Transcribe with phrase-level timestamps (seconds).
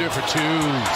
[0.00, 0.40] under for two.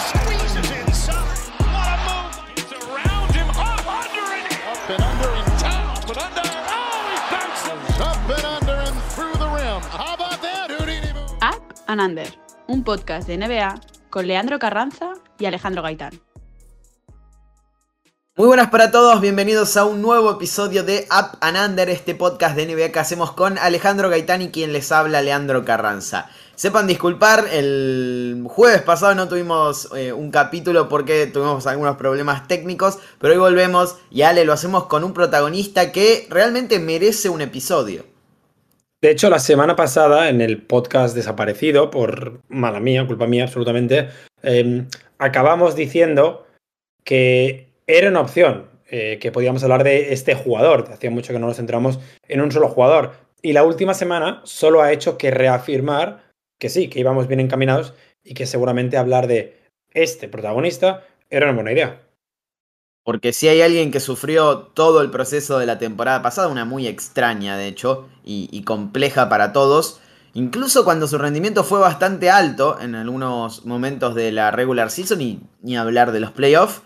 [0.09, 1.53] Squeezes inside.
[1.61, 2.57] What a move.
[2.57, 3.49] It's around him.
[3.49, 5.93] Up under and up and under and down.
[5.93, 6.49] Up and under.
[6.73, 8.01] Oh, he bounces.
[8.01, 9.81] Up and under and through the rim.
[9.93, 11.37] How about that, Houdini move?
[11.41, 12.27] Up and Under,
[12.67, 16.19] un podcast de NBA con Leandro Carranza y Alejandro Gaitán.
[18.37, 22.57] Muy buenas para todos, bienvenidos a un nuevo episodio de Up and Under, este podcast
[22.57, 26.29] de NBA que hacemos con Alejandro Gaitán y quien les habla, Leandro Carranza.
[26.55, 32.97] Sepan disculpar, el jueves pasado no tuvimos eh, un capítulo porque tuvimos algunos problemas técnicos,
[33.19, 38.05] pero hoy volvemos y Ale lo hacemos con un protagonista que realmente merece un episodio.
[39.01, 44.07] De hecho, la semana pasada, en el podcast desaparecido, por mala mía, culpa mía absolutamente,
[44.41, 44.85] eh,
[45.17, 46.47] acabamos diciendo
[47.03, 50.85] que era una opción, eh, que podíamos hablar de este jugador.
[50.89, 53.11] Hacía mucho que no nos centramos en un solo jugador.
[53.41, 56.24] Y la última semana solo ha hecho que reafirmar
[56.57, 59.59] que sí, que íbamos bien encaminados y que seguramente hablar de
[59.93, 62.01] este protagonista era una buena idea.
[63.03, 66.87] Porque si hay alguien que sufrió todo el proceso de la temporada pasada, una muy
[66.87, 70.01] extraña de hecho, y, compleja para todos,
[70.33, 75.39] incluso cuando su rendimiento fue bastante alto en algunos momentos de la regular season y
[75.61, 76.81] ni hablar de los playoffs,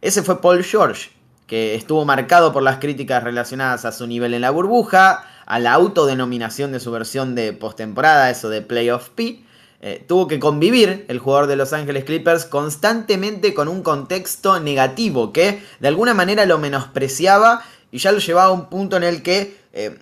[0.00, 1.10] ese fue Paul George,
[1.48, 5.72] que estuvo marcado por las críticas relacionadas a su nivel en la burbuja, a la
[5.72, 9.44] autodenominación de su versión de postemporada, eso de Playoff P.
[9.80, 15.32] Eh, tuvo que convivir el jugador de Los Ángeles Clippers constantemente con un contexto negativo
[15.32, 19.22] que de alguna manera lo menospreciaba y ya lo llevaba a un punto en el
[19.22, 19.98] que eh,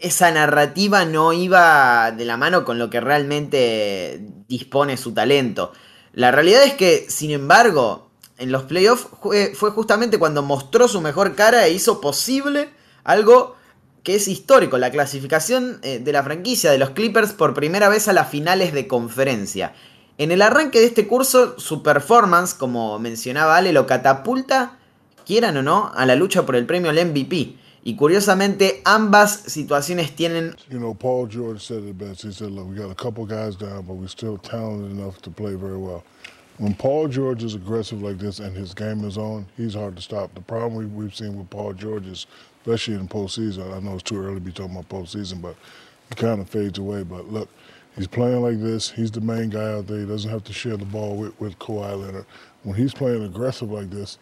[0.00, 5.72] esa narrativa no iba de la mano con lo que realmente dispone su talento.
[6.12, 11.34] La realidad es que, sin embargo, en los playoffs fue, justamente cuando mostró su mejor
[11.34, 12.70] cara e hizo posible
[13.04, 13.55] algo
[14.06, 18.06] que es histórico, la clasificación eh, de la franquicia de los Clippers por primera vez
[18.06, 19.74] a las finales de conferencia.
[20.16, 24.78] En el arranque de este curso, su performance, como mencionaba Ale, lo catapulta,
[25.26, 27.56] quieran o no, a la lucha por el premio al MVP.
[27.82, 32.22] Y curiosamente, ambas situaciones tienen You know, Paul George said it best.
[32.22, 35.32] He said, look, we got a couple guys down, but we're still talented enough to
[35.32, 36.04] play very well.
[36.58, 40.02] When Paul George is aggressive like this and his game is on, he's hard to
[40.02, 40.32] stop.
[40.34, 42.26] The problem we, we've seen with Paul George is,
[42.66, 45.54] especially in postseason, I know it's too early to be talking about postseason, but
[46.08, 47.04] he kind of fades away.
[47.04, 47.48] But look,
[47.94, 48.90] he's playing like this.
[48.90, 50.00] He's the main guy out there.
[50.00, 52.26] He doesn't have to share the ball with, with Kawhi Leonard.
[52.64, 54.18] When he's playing aggressive like this,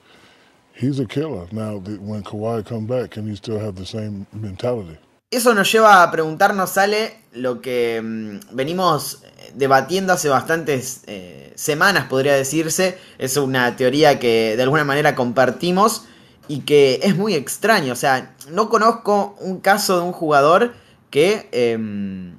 [0.74, 1.46] he's a killer.
[1.52, 4.98] Now, the, when Kawhi come back, can he still have the same mentality?
[5.30, 9.22] Eso nos lleva a preguntarnos, Ale, lo que mm, venimos
[9.54, 12.98] debatiendo hace bastantes eh, semanas, podría decirse.
[13.18, 16.04] Es una teoría que de alguna manera compartimos
[16.48, 17.92] y que es muy extraño.
[17.92, 20.74] O sea, no conozco un caso de un jugador
[21.10, 22.38] que em,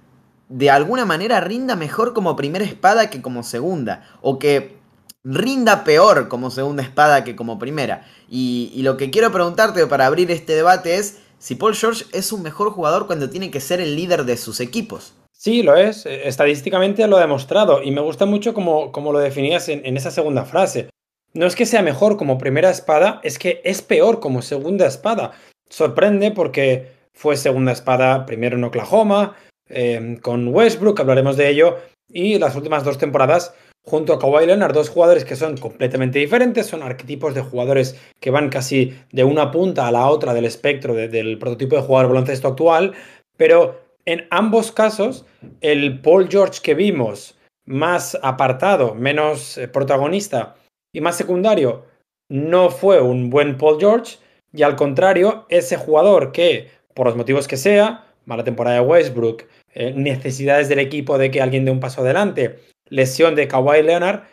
[0.49, 4.07] de alguna manera rinda mejor como primera espada que como segunda.
[4.21, 4.77] O que
[5.23, 8.05] rinda peor como segunda espada que como primera.
[8.29, 12.44] Y, lo que quiero preguntarte para abrir este debate es si Paul George es un
[12.44, 15.13] mejor jugador cuando tiene que ser el líder de sus equipos.
[15.31, 16.05] Sí, lo es.
[16.05, 17.83] Eh, Estadísticamente lo ha demostrado.
[17.83, 20.89] Y me gusta mucho como, lo definías en esa segunda frase.
[21.35, 25.34] No es que sea mejor como primera espada, es que es peor como segunda espada.
[25.69, 29.35] Sorprende porque fue segunda espada primero en Oklahoma,
[29.68, 33.53] eh, con Westbrook, hablaremos de ello, y las últimas dos temporadas
[33.84, 38.31] junto a Kawhi Leonard, dos jugadores que son completamente diferentes, son arquetipos de jugadores que
[38.31, 42.12] van casi de una punta a la otra del espectro de, del prototipo de jugador
[42.12, 42.94] baloncesto actual,
[43.35, 45.25] pero en ambos casos
[45.59, 50.56] el Paul George que vimos más apartado, menos eh, protagonista
[50.95, 51.83] y más secundario,
[52.29, 54.17] no fue un buen Paul George,
[54.53, 59.44] y al contrario, ese jugador que, por los motivos que sea, mala temporada de Westbrook,
[59.73, 64.23] eh, necesidades del equipo de que alguien dé un paso adelante, lesión de Kawhi Leonard,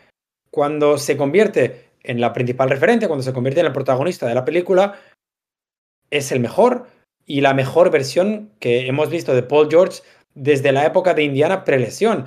[0.51, 4.45] cuando se convierte en la principal referente, cuando se convierte en el protagonista de la
[4.45, 4.97] película,
[6.11, 6.87] es el mejor
[7.25, 10.01] y la mejor versión que hemos visto de Paul George
[10.33, 12.23] desde la época de Indiana prelesión.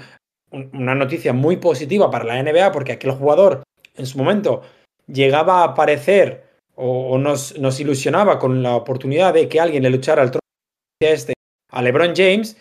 [0.51, 3.63] Una noticia muy positiva para la NBA porque aquel jugador
[3.97, 4.63] en su momento
[5.07, 6.45] llegaba a aparecer
[6.75, 10.41] o, nos, ilusionaba con la oportunidad de que alguien le luchara al trono
[11.01, 11.35] este
[11.73, 12.57] a LeBron James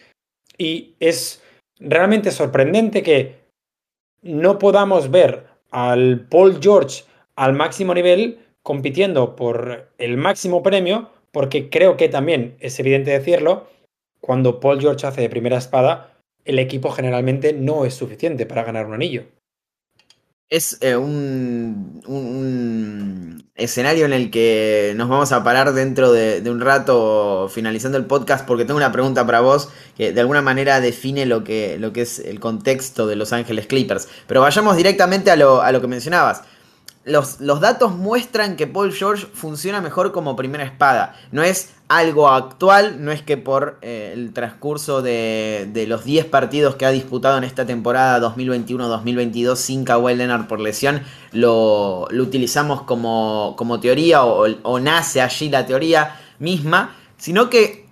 [0.57, 1.41] y es
[1.79, 3.35] realmente sorprendente que
[4.21, 7.03] no podamos ver al Paul George
[7.35, 13.67] al máximo nivel compitiendo por el máximo premio, porque creo que también es evidente decirlo,
[14.21, 16.15] cuando Paul George hace de primera espada,
[16.45, 19.25] el equipo generalmente no es suficiente para ganar un anillo.
[20.49, 22.03] Es eh, un,
[23.55, 28.45] escenario en el que nos vamos a parar dentro de, un rato finalizando el podcast
[28.45, 32.01] porque tengo una pregunta para vos que de alguna manera define lo que, lo que
[32.01, 34.07] es el contexto de Los Ángeles Clippers.
[34.27, 36.43] Pero vayamos directamente a lo, a lo que mencionabas
[37.05, 41.15] los, datos muestran que Paul George funciona mejor como primera espada.
[41.31, 46.75] No es algo actual, no es que por eh, el transcurso de, los 10 partidos
[46.75, 53.53] que ha disputado en esta temporada 2021-2022 sin Kawhi Leonard por lesión, lo, utilizamos como,
[53.55, 57.87] como teoría o, o, nace allí la teoría misma, sino que,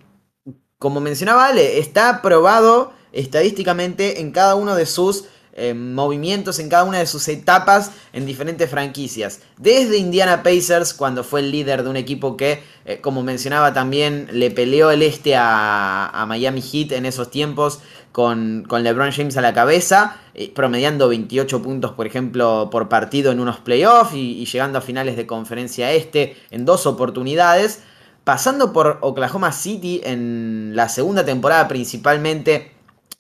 [0.79, 6.83] como mencionaba Ale, está probado estadísticamente en cada uno de sus eh, movimientos en cada
[6.83, 9.41] una de sus etapas en diferentes franquicias.
[9.57, 14.27] Desde Indiana Pacers, cuando fue el líder de un equipo que, eh, como mencionaba también,
[14.31, 19.53] le peleó el este a, Miami Heat en esos tiempos con, LeBron James a la
[19.53, 24.81] cabeza, eh, promediando 28 puntos, por ejemplo, por partido en unos playoffs y llegando a
[24.81, 27.83] finales de conferencia este en dos oportunidades.
[28.23, 32.71] Pasando por Oklahoma City en la segunda temporada principalmente,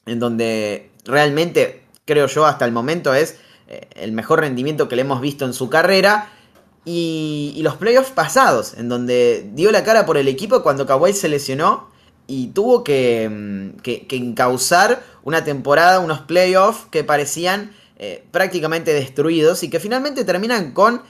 [0.07, 5.01] en donde realmente creo yo, hasta el momento es eh, el mejor rendimiento que le
[5.01, 6.29] hemos visto en su carrera.
[6.85, 11.29] Y, los playoffs pasados, en donde dio la cara por el equipo cuando Kawhi se
[11.29, 11.89] lesionó
[12.27, 12.83] y tuvo mm,
[13.81, 20.25] que, que, encauzar una temporada, unos playoffs que parecían eh, prácticamente destruidos y que finalmente
[20.25, 21.01] terminan con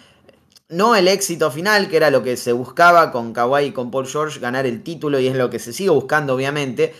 [0.69, 4.07] no el éxito final, que era lo que se buscaba con Kawhi y con Paul
[4.07, 6.93] George, ganar el título y es lo que se sigue buscando obviamente,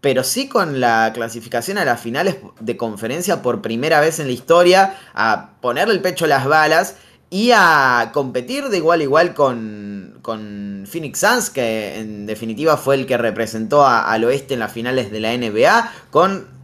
[0.00, 4.32] pero sí con la clasificación a las finales de conferencia por primera vez en la
[4.32, 6.96] historia, a ponerle el pecho a las balas
[7.28, 12.96] y a competir de igual a igual con, con Phoenix Suns, que en definitiva fue
[12.96, 16.59] el que representó al oeste en las finales de la NBA, con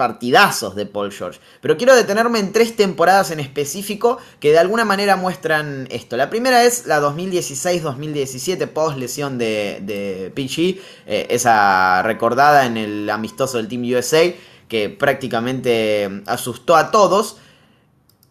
[0.00, 1.40] partidazos de Paul George.
[1.60, 6.16] Pero quiero detenerme en tres temporadas en específico que de alguna manera muestran esto.
[6.16, 13.10] La primera es la 2016-2017, post lesión de, de PG, eh, esa recordada en el
[13.10, 14.32] amistoso del Team USA,
[14.68, 17.36] que prácticamente asustó a todos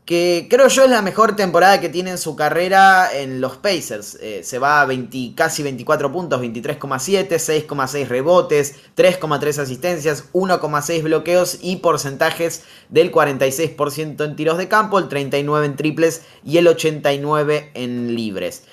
[0.09, 4.17] que creo yo es la mejor temporada que tiene en su carrera en los Pacers.
[4.19, 11.59] Eh, se va a 20, casi 24 puntos, 23,7, 6,6 rebotes, 3,3 asistencias, 1,6 bloqueos
[11.61, 17.69] y porcentajes del 46% en tiros de campo, el 39 en triples y el 89
[17.75, 18.63] en libres.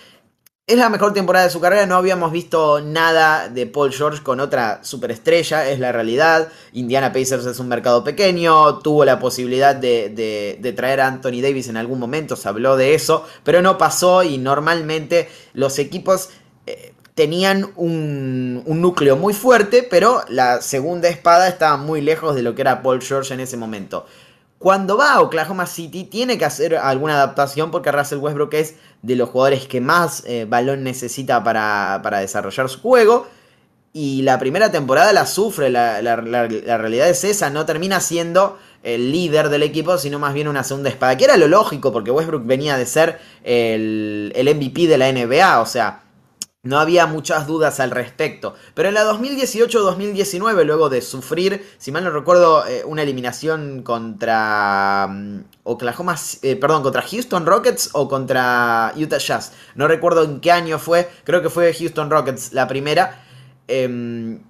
[0.69, 4.41] Es la mejor temporada de su carrera, no habíamos visto nada de Paul George con
[4.41, 6.49] otra superestrella, es la realidad.
[6.73, 11.77] Indiana Pacers es un mercado pequeño, tuvo la posibilidad de, traer a Anthony Davis en
[11.77, 16.31] algún momento, se habló de eso, pero no pasó y normalmente los equipos
[16.67, 22.43] eh, tenían un, un, núcleo muy fuerte, pero la segunda espada estaba muy lejos de
[22.43, 24.05] lo que era Paul George en ese momento.
[24.67, 29.15] Cuando va a Oklahoma City tiene que hacer alguna adaptación porque Russell Westbrook es de
[29.15, 33.29] los jugadores que más eh, balón necesita para, desarrollar su juego.
[33.93, 39.51] Y la primera temporada la sufre, la, realidad es esa, no termina siendo el líder
[39.51, 42.77] del equipo, sino más bien una segunda espada, que era lo lógico porque Westbrook venía
[42.77, 46.06] de ser el, el MVP de la NBA, o sea,
[46.67, 48.55] no había muchas dudas al respecto.
[48.75, 55.07] Pero en la 2018-2019, luego de sufrir, si mal no recuerdo, eh, una eliminación contra
[55.09, 59.53] mm, Oklahoma, eh, perdón, contra Houston Rockets o contra Utah Jazz.
[59.77, 63.23] No recuerdo en qué año fue, creo que fue Houston Rockets la primera.
[63.69, 64.40] Em,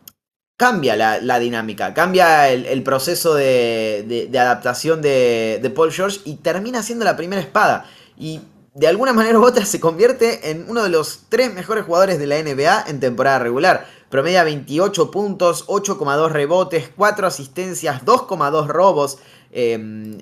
[0.57, 7.05] cambia la, dinámica, cambia el, proceso de, adaptación de, de Paul George y termina siendo
[7.05, 7.85] la primera espada.
[8.19, 8.41] Y
[8.77, 12.27] de alguna manera u otra se convierte en uno de los tres mejores jugadores de
[12.27, 13.87] la NBA en temporada regular.
[14.11, 19.17] Promedia 28 puntos, 8,2 rebotes, 4 asistencias, 2,2 robos,
[19.51, 20.19] em,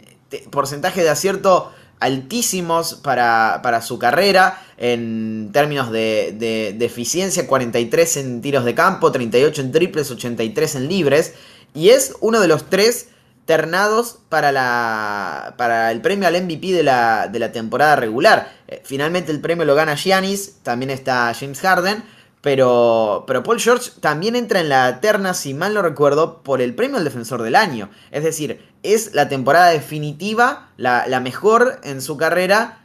[0.52, 8.64] porcentaje de acierto altísimos para, su carrera en términos de, de, eficiencia, 43 en tiros
[8.64, 11.34] de campo, 38 en triples, 83 en libres,
[11.74, 13.08] y es uno de los tres
[13.44, 18.52] ternados para, la, para el premio al MVP de la, de la temporada regular.
[18.68, 22.02] Eh, finalmente el premio lo gana Giannis, también está James Harden,
[22.40, 26.74] pero, pero Paul George también entra en la terna, si mal no recuerdo, por el
[26.74, 27.90] premio al defensor del año.
[28.10, 32.83] Es decir, es la temporada definitiva, la, la mejor en su carrera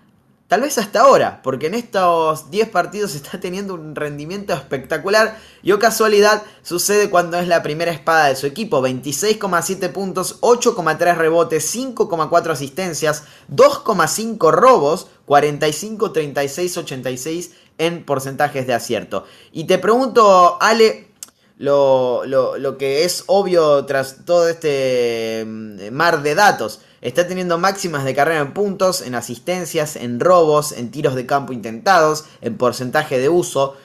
[0.49, 5.37] Tal vez hasta ahora, porque en estos 10 partidos está teniendo un rendimiento espectacular.
[5.61, 8.81] Y o casualidad sucede cuando es la primera espada de su equipo.
[8.81, 19.25] 26,7 puntos, 8,3 rebotes, 5,4 asistencias, 2,5 robos, 45, 36, 86 en porcentajes de acierto.
[19.51, 21.09] Y te pregunto, Ale,
[21.57, 26.81] lo, lo, que es obvio tras todo este mm, mar de datos.
[27.01, 31.53] Está teniendo máximas de carrera en puntos, en asistencias, en robos, en tiros de campo
[31.53, 33.77] intentados, en porcentaje de uso.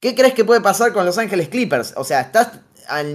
[0.00, 1.94] ¿Qué crees que puede pasar con Los Ángeles Clippers?
[1.96, 3.14] O sea, estás al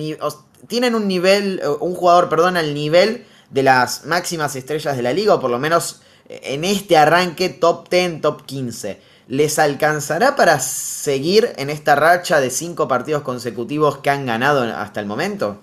[0.67, 5.35] tienen un nivel, un jugador, perdón, al nivel de las máximas estrellas de la liga,
[5.35, 9.01] o por lo menos en este arranque top 10, top 15.
[9.27, 14.99] ¿Les alcanzará para seguir en esta racha de cinco partidos consecutivos que han ganado hasta
[14.99, 15.59] el momento?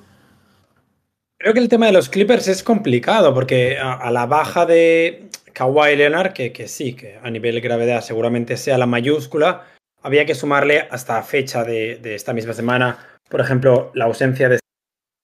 [1.42, 5.96] Creo que el tema de los Clippers es complicado porque a, la baja de Kawhi
[5.96, 9.64] Leonard, que, que, sí, que a nivel de gravedad seguramente sea la mayúscula,
[10.02, 12.98] había que sumarle hasta fecha de, esta misma semana,
[13.30, 14.58] por ejemplo, la ausencia de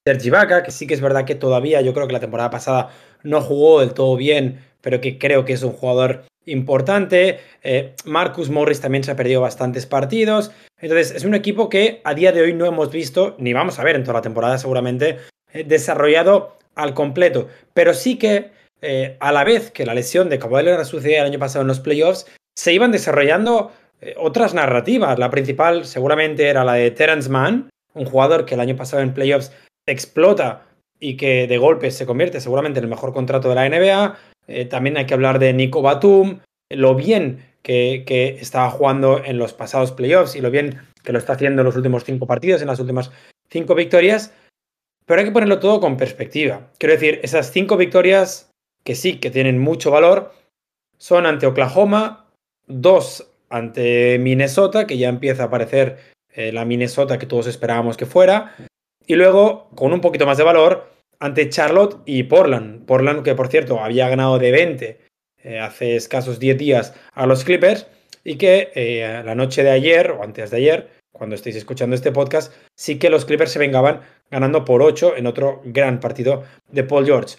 [0.07, 2.89] Sergi Vaca, que sí que es verdad que todavía yo creo que la temporada pasada
[3.21, 7.41] no jugó del todo bien, pero que creo que es un jugador importante.
[7.61, 10.49] Eh, Marcus Morris también se ha perdido bastantes partidos.
[10.81, 13.83] Entonces, es un equipo que a día de hoy no hemos visto, ni vamos a
[13.83, 15.19] ver en toda la temporada seguramente,
[15.65, 17.47] desarrollado al completo.
[17.73, 21.39] Pero sí que, eh, a la vez que la lesión de Caballero sucedía el año
[21.39, 23.71] pasado en los playoffs, se iban desarrollando
[24.17, 25.17] otras narrativas.
[25.17, 29.13] La principal seguramente era la de Terence Mann, un jugador que el año pasado en
[29.13, 29.51] playoffs
[29.87, 30.67] explota
[30.99, 34.17] y que de golpe se convierte seguramente en el mejor contrato de la NBA.
[34.47, 39.53] Eh, también hay que hablar de Nico Batum, lo bien que, estaba jugando en los
[39.53, 42.67] pasados playoffs y lo bien que lo está haciendo en los últimos cinco partidos, en
[42.67, 43.11] las últimas
[43.49, 44.33] cinco victorias.
[45.07, 46.69] Pero hay que ponerlo todo con perspectiva.
[46.77, 48.51] Quiero decir, esas cinco victorias
[48.83, 50.33] que sí, que tienen mucho valor,
[50.97, 52.29] son ante Oklahoma,
[52.67, 55.97] dos ante Minnesota, que ya empieza a aparecer
[56.33, 58.55] eh, la Minnesota que todos esperábamos que fuera,
[59.05, 62.85] y luego, con un poquito más de valor, ante Charlotte y Portland.
[62.85, 64.99] Portland, que por cierto había ganado de 20
[65.43, 67.87] eh, hace escasos 10 días a los Clippers,
[68.25, 72.11] y que eh, la noche de ayer, o antes de ayer, cuando estéis escuchando este
[72.11, 76.83] podcast, sí que los Clippers se vengaban ganando por 8 en otro gran partido de
[76.83, 77.37] Paul George.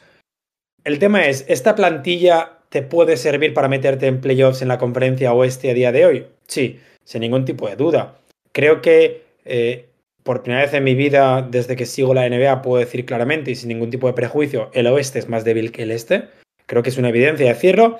[0.84, 5.32] El tema es, ¿esta plantilla te puede servir para meterte en playoffs en la conferencia
[5.32, 6.26] oeste a día de hoy?
[6.46, 8.18] Sí, sin ningún tipo de duda.
[8.52, 9.88] Creo que eh,
[10.22, 13.54] por primera vez en mi vida, desde que sigo la NBA, puedo decir claramente y
[13.54, 16.28] sin ningún tipo de prejuicio, el oeste es más débil que el este.
[16.66, 17.98] Creo que es una evidencia decirlo.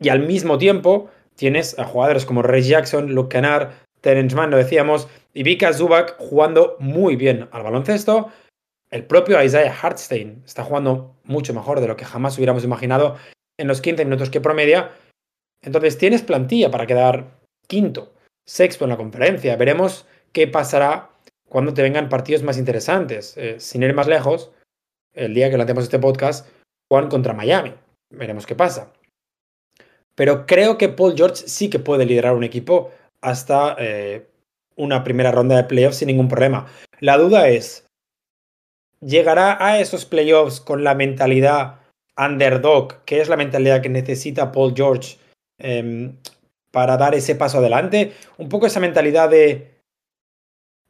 [0.00, 4.56] Y al mismo tiempo tienes a jugadores como Ray Jackson, Luke Kennard, Terence Mann, lo
[4.56, 8.30] decíamos, y Vika Zubak jugando muy bien al baloncesto.
[8.90, 13.16] El propio Isaiah Hartstein está jugando mucho mejor de lo que jamás hubiéramos imaginado
[13.58, 14.92] en los 15 minutos que promedia.
[15.62, 18.14] Entonces tienes plantilla para quedar quinto,
[18.46, 19.56] sexto en la conferencia.
[19.56, 21.10] Veremos qué pasará
[21.48, 23.36] cuando te vengan partidos más interesantes.
[23.36, 24.52] Eh, sin ir más lejos,
[25.14, 26.48] el día que lancemos este podcast,
[26.90, 27.74] Juan contra Miami.
[28.10, 28.92] Veremos qué pasa.
[30.14, 32.90] Pero creo que Paul George sí que puede liderar un equipo
[33.20, 34.26] hasta eh,
[34.76, 36.66] una primera ronda de playoffs sin ningún problema.
[37.00, 37.86] La duda es,
[39.00, 41.80] ¿llegará a esos playoffs con la mentalidad
[42.16, 45.18] underdog, que es la mentalidad que necesita Paul George
[45.58, 46.16] em,
[46.70, 48.12] para dar ese paso adelante?
[48.36, 49.78] Un poco esa mentalidad de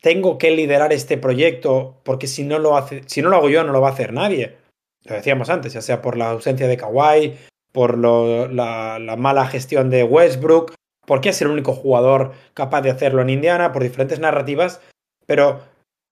[0.00, 3.64] tengo que liderar este proyecto porque si no lo hace, si no lo hago yo
[3.64, 4.56] no lo va a hacer nadie.
[5.04, 7.37] Lo decíamos antes, ya sea por la ausencia de Kawhi,
[7.73, 10.75] por la, la, mala gestión de Westbrook,
[11.08, 14.82] porque es el único jugador capaz de hacerlo en Indiana, por diferentes narrativas,
[15.26, 15.62] pero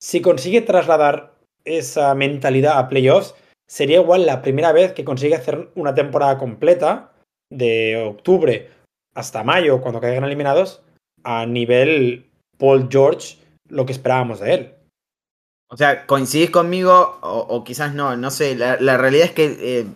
[0.00, 1.34] si consigue trasladar
[1.66, 3.34] esa mentalidad a playoffs,
[3.68, 7.12] sería igual la primera vez que consigue hacer una temporada completa
[7.50, 8.70] de octubre
[9.14, 10.82] hasta mayo, cuando caigan eliminados,
[11.24, 13.36] a nivel Paul George
[13.68, 14.74] lo que esperábamos de él.
[15.68, 19.86] O sea, coincidís conmigo o, quizás no, no sé, la, realidad es que eh,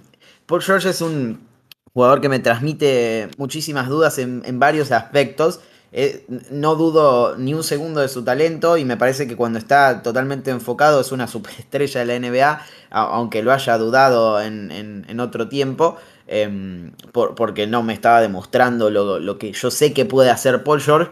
[0.44, 1.48] Paul George es un
[1.94, 5.60] jugador que me transmite muchísimas dudas en, varios aspectos.
[5.92, 10.02] Eh, no dudo ni un segundo de su talento y me parece que cuando está
[10.02, 15.96] totalmente enfocado es una superestrella de la NBA, aunque lo haya dudado en, otro tiempo,
[16.26, 20.80] em, porque no me estaba demostrando lo, lo, que yo sé que puede hacer Paul
[20.80, 21.10] George,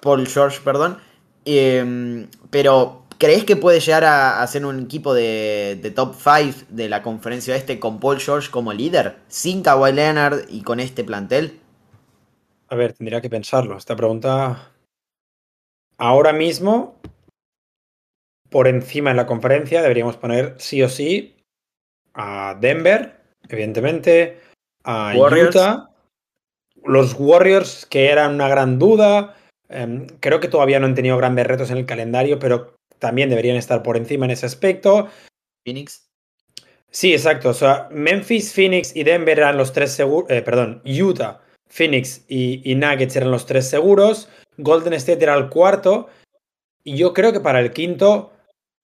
[0.00, 0.98] Paul George, perdón,
[1.44, 7.02] Em, pero, ¿crees que puede llegar a, ser un equipo de, top 5 de la
[7.02, 9.16] conferencia este con Paul George como líder?
[9.28, 11.60] Sin Kawhi Leonard y con este plantel.
[12.68, 13.76] A ver, tendría que pensarlo.
[13.76, 14.72] Esta pregunta.
[15.98, 16.96] Ahora mismo,
[18.48, 21.36] por encima en la conferencia, deberíamos poner sí o sí
[22.14, 24.40] a Denver, evidentemente,
[24.82, 25.90] a Utah,
[26.84, 29.36] los Warriors, que eran una gran duda.
[29.68, 33.56] Em, creo que todavía no han tenido grandes retos en el calendario, pero también deberían
[33.56, 35.08] estar por encima en ese aspecto.
[35.64, 36.08] Phoenix.
[36.90, 37.50] Sí, exacto.
[37.50, 40.30] O sea, Memphis, Phoenix y Denver eran los tres seguros.
[40.30, 44.28] Eh, perdón, Utah, Phoenix y, Nuggets eran los tres seguros.
[44.58, 46.08] Golden State era el cuarto.
[46.84, 48.32] Y yo creo que para el quinto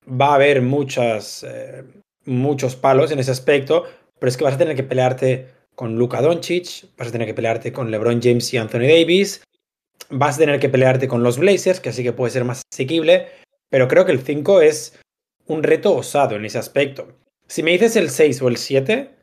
[0.08, 1.84] va a haber muchas, eh,
[2.24, 3.84] muchos palos en ese aspecto.
[4.18, 7.34] pero es que vas a tener que pelearte con Luka Doncic, vas a tener que
[7.34, 9.42] pelearte con LeBron James y Anthony Davis,
[10.08, 13.28] vas a tener que pelearte con los Blazers, que así que puede ser más asequible,
[13.68, 14.98] pero creo que el 5 es
[15.46, 17.08] un reto osado en ese aspecto.
[17.46, 19.16] Si me dices el 6 o el 7,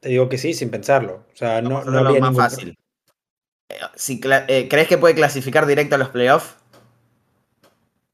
[0.00, 1.26] te digo que sí, sin pensarlo.
[1.32, 2.76] O sea, no, no, había más fácil.
[3.68, 6.56] Eh, si, eh, ¿Crees que puede clasificar directo a los playoffs?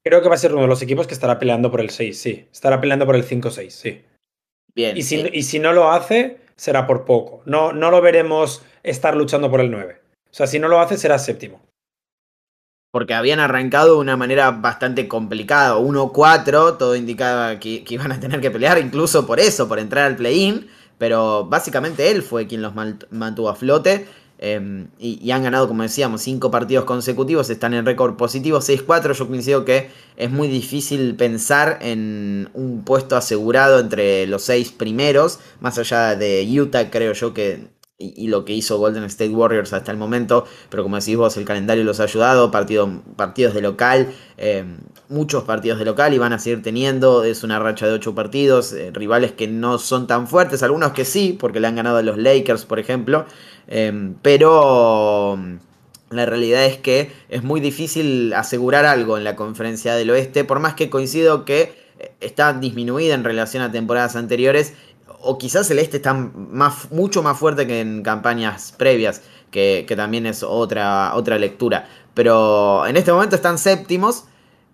[0.04, 2.19] Creo que va a ser uno de los equipos que estará peleando por el 6,
[2.19, 2.49] sí.
[2.52, 4.04] Estará peleando por el 5-6, sí.
[4.75, 4.97] Bien.
[4.97, 5.31] Y si, eh.
[5.33, 7.42] y si, no lo hace, será por poco.
[7.47, 10.00] No, no lo veremos estar luchando por el 9.
[10.31, 11.61] O sea, si no lo hace, será séptimo
[12.92, 18.40] porque habían arrancado de una manera bastante complicada, 1-4, todo indicaba que, iban a tener
[18.42, 20.68] que pelear incluso por eso, por entrar al play-in,
[20.99, 24.06] pero básicamente él fue quien los mantuvo a flote.
[24.38, 29.12] Em, y, han ganado, como decíamos, 5 partidos consecutivos, están en récord positivo, 6-4.
[29.14, 35.38] Yo coincido que es muy difícil pensar en un puesto asegurado entre los 6 primeros,
[35.61, 37.68] más allá de Utah, creo yo que
[37.99, 41.44] y, lo que hizo Golden State Warriors hasta el momento, pero como decís vos, el
[41.44, 44.64] calendario los ha ayudado, partidos de local, eh,
[45.08, 48.72] muchos partidos de local y van a seguir teniendo, es una racha de 8 partidos,
[48.72, 52.02] eh, rivales que no son tan fuertes, algunos que sí, porque le han ganado a
[52.02, 53.26] los Lakers, por ejemplo,
[53.68, 55.38] eh, pero
[56.11, 60.61] la realidad es que es muy difícil asegurar algo en la conferencia del oeste, por
[60.61, 61.80] más que coincido que
[62.20, 64.75] está disminuida en relación a temporadas anteriores
[65.21, 70.26] o quizás el este está más, mucho más fuerte que en campañas previas, que, también
[70.26, 71.88] es otra, otra lectura.
[72.14, 74.25] Pero en este momento están séptimos.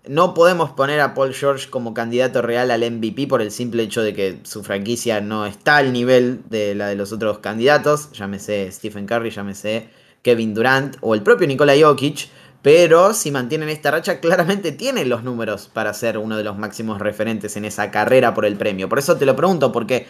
[0.07, 4.01] No podemos poner a Paul George como candidato real al MVP por el simple hecho
[4.01, 8.11] de que su franquicia no está al nivel de la de los otros candidatos.
[8.13, 9.89] Llámese Stephen Curry, llámese
[10.23, 12.29] Kevin Durant o el propio Nikola Jokic.
[12.61, 16.99] Pero si mantienen esta racha, claramente tienen los números para ser uno de los máximos
[16.99, 18.89] referentes en esa carrera por el premio.
[18.89, 20.07] Por eso te lo pregunto, porque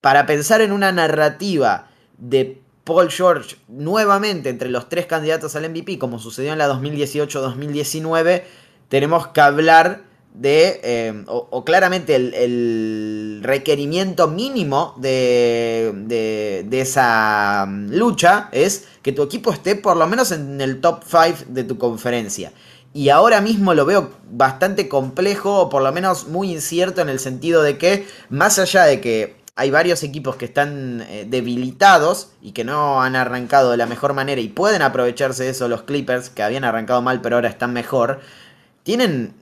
[0.00, 5.98] para pensar en una narrativa de Paul George nuevamente entre los tres candidatos al MVP,
[5.98, 8.42] como sucedió en la 2018-2019,
[8.88, 18.48] tenemos que hablar de, eh, o, claramente el, requerimiento mínimo de, de, esa mm, lucha
[18.52, 22.52] es que tu equipo esté por lo menos en el top 5 de tu conferencia.
[22.92, 27.20] Y ahora mismo lo veo bastante complejo, o por lo menos muy incierto en el
[27.20, 32.52] sentido de que, más allá de que hay varios equipos que están eh, debilitados y
[32.52, 36.30] que no han arrancado de la mejor manera y pueden aprovecharse de eso los Clippers,
[36.30, 38.20] que habían arrancado mal pero ahora están mejor.
[38.82, 39.34] Tienen,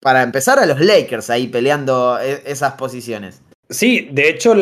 [0.00, 3.42] para empezar, a los Lakers ahí peleando e, esas posiciones.
[3.68, 4.54] Sí, de hecho,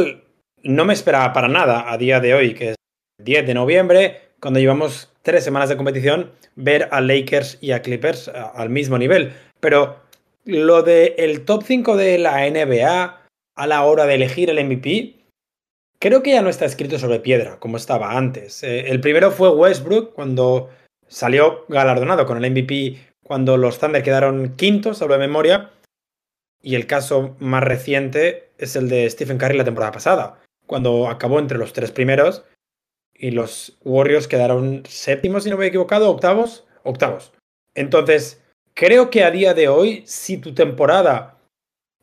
[0.63, 2.77] no me esperaba para nada a día de hoy, que es
[3.23, 8.29] 10 de noviembre, cuando llevamos tres semanas de competición, ver a Lakers y a Clippers
[8.29, 9.33] al mismo nivel.
[9.61, 9.97] Pero
[10.45, 13.21] lo del el top 5 de la NBA
[13.57, 15.17] a la hora de elegir el MVP,
[15.99, 18.63] creo que ya no está escrito sobre piedra, como estaba antes.
[18.63, 20.71] Eh, el primero fue Westbrook, cuando
[21.09, 25.71] salió galardonado con el MVP cuando los Thunder quedaron quintos, hablo de memoria.
[26.63, 31.39] Y el caso más reciente es el de Stephen Curry la temporada pasada, cuando acabó
[31.39, 32.43] entre los tres primeros
[33.15, 37.33] y los Warriors quedaron séptimos, si no me he equivocado, octavos, octavos.
[37.75, 38.43] Entonces,
[38.75, 41.37] creo que a día de hoy, si tu temporada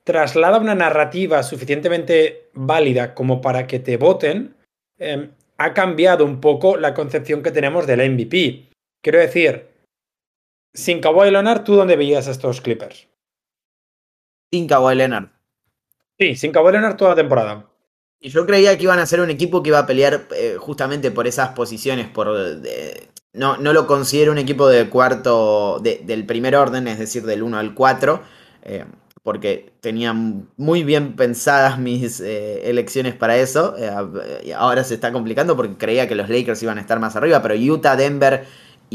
[0.03, 4.55] traslada una narrativa suficientemente válida como para que te voten,
[4.99, 8.69] em, ha cambiado un poco la concepción que tenemos del MVP.
[9.01, 9.74] Quiero decir,
[10.75, 13.07] sin Kawhi Leonard, ¿tú dónde veías a estos Clippers?
[14.51, 15.29] Sin Kawhi Leonard.
[16.19, 17.69] Sí, sin Kawhi Leonard toda la temporada.
[18.19, 21.11] Y yo creía que iban a ser un equipo que iba a pelear eh, justamente
[21.11, 22.07] por esas posiciones.
[22.07, 22.27] Por,
[23.33, 27.57] no, no, lo considero un equipo de cuarto, del primer orden, es decir, del 1
[27.57, 28.21] al 4
[29.25, 33.75] porque tenía muy bien pensadas mis eh, elecciones para eso.
[33.75, 37.41] Eh, ahora se está complicando porque creía que los Lakers iban a estar más arriba,
[37.41, 38.45] pero Utah, Denver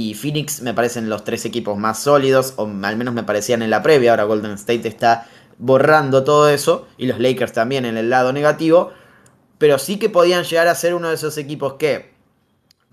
[0.01, 3.69] y Phoenix me parecen los tres equipos más sólidos, o al menos me parecían en
[3.69, 4.13] la previa.
[4.13, 5.27] Ahora Golden State está
[5.59, 8.93] borrando todo eso, y los Lakers también en el lado negativo,
[9.59, 12.15] pero sí que podían llegar a ser uno de esos equipos que,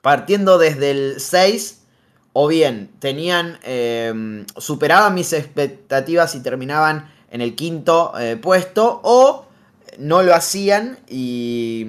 [0.02, 1.84] partiendo desde el 6,
[2.34, 9.48] o bien tenían, eh, superaban mis expectativas y terminaban en el quinto eh, puesto o
[9.98, 11.86] no lo hacían y,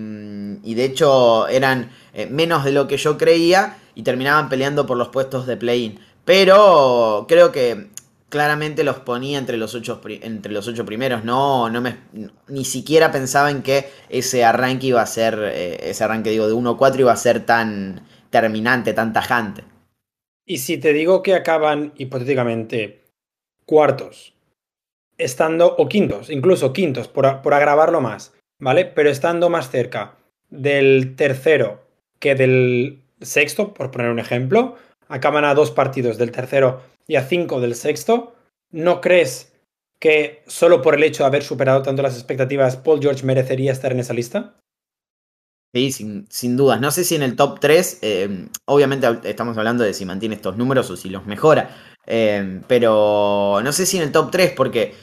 [0.63, 4.97] y de hecho eran eh, menos de lo que yo creía y terminaban peleando por
[4.97, 5.99] los puestos de play-in.
[6.25, 7.89] Pero creo que
[8.29, 11.25] claramente los ponía entre los ocho, entre los ocho primeros.
[11.25, 11.97] No, no me,
[12.47, 16.55] ni siquiera pensaba en que ese arranque iba a ser, eh, ese arranque digo de
[16.55, 19.65] 1-4 iba a ser tan terminante, tan tajante.
[20.47, 23.03] Y si te digo que acaban hipotéticamente
[23.67, 24.33] cuartos
[25.17, 28.85] estando, o quintos, incluso quintos, por, por agravarlo más, ¿vale?
[28.85, 30.15] Pero estando más cerca
[30.51, 31.83] del tercero
[32.21, 34.77] que del sexto, por poner un ejemplo,
[35.09, 38.35] acaban a dos partidos del tercero y a cinco del sexto,
[38.71, 39.53] ¿no crees
[40.01, 43.93] que solo por el hecho de haber superado tanto las expectativas, Paul George merecería estar
[43.93, 44.55] en esa lista?
[45.75, 46.81] Sí, sin, dudas.
[46.81, 50.57] No sé si en el top 3, eh, obviamente estamos hablando de si mantiene estos
[50.57, 51.77] números o si los mejora,
[52.07, 54.95] eh, pero no sé si en el top 3 porque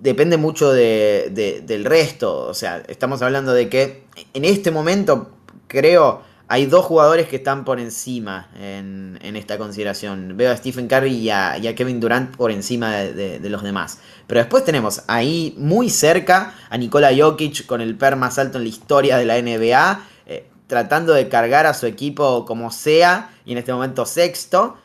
[0.00, 2.46] depende mucho del resto.
[2.46, 5.32] O sea, estamos hablando de que en este momento
[5.66, 10.36] creo hay dos jugadores que están por encima en, esta consideración.
[10.36, 13.98] Veo a Stephen Curry y a, Kevin Durant por encima de, los demás.
[14.26, 18.64] Pero después tenemos ahí muy cerca a Nikola Jokic con el per más alto en
[18.64, 23.52] la historia de la NBA, eh, tratando de cargar a su equipo como sea, y
[23.52, 24.76] en este momento sexto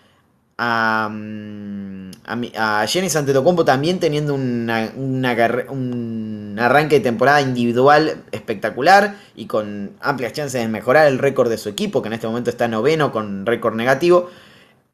[0.64, 2.12] a, mm,
[2.56, 9.94] a, a Jenny Santetocompo también teniendo una, un arranque de temporada individual espectacular y con
[10.02, 13.12] amplias chances de mejorar el récord de su equipo, que en este momento está noveno
[13.12, 14.30] con récord negativo.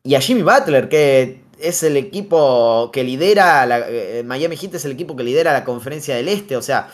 [0.03, 4.85] Y a Jimmy Butler, que es el equipo que lidera, la, eh, Miami Heat es
[4.85, 6.87] el equipo que lidera la conferencia del Este, o sea,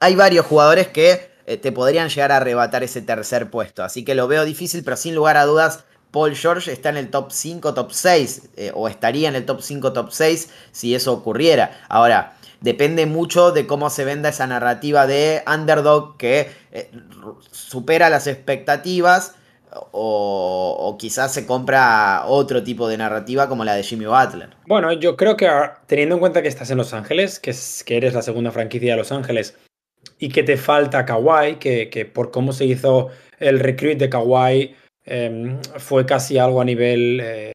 [0.00, 4.14] hay varios jugadores que eh, te podrían llegar a arrebatar ese tercer puesto, así que
[4.14, 5.84] lo veo difícil, pero sin lugar a dudas
[6.14, 9.60] Paul George está en el top 5, top 6, eh, o estaría en el top
[9.60, 11.80] 5, top 6 si eso ocurriera.
[11.88, 16.92] Ahora, depende mucho de cómo se venda esa narrativa de underdog que eh,
[17.50, 19.34] supera las expectativas.
[19.90, 24.50] O, quizás se compra otro tipo de narrativa como la de Jimmy Butler.
[24.68, 25.50] Bueno, yo creo que
[25.88, 28.92] teniendo en cuenta que estás en Los Ángeles, que, es, que eres la segunda franquicia
[28.92, 29.56] de Los Ángeles,
[30.20, 33.08] y que te falta Kawhi, que, que por cómo se hizo
[33.40, 37.52] el recruit de Kawhi, Em, fue casi algo a nivel eh,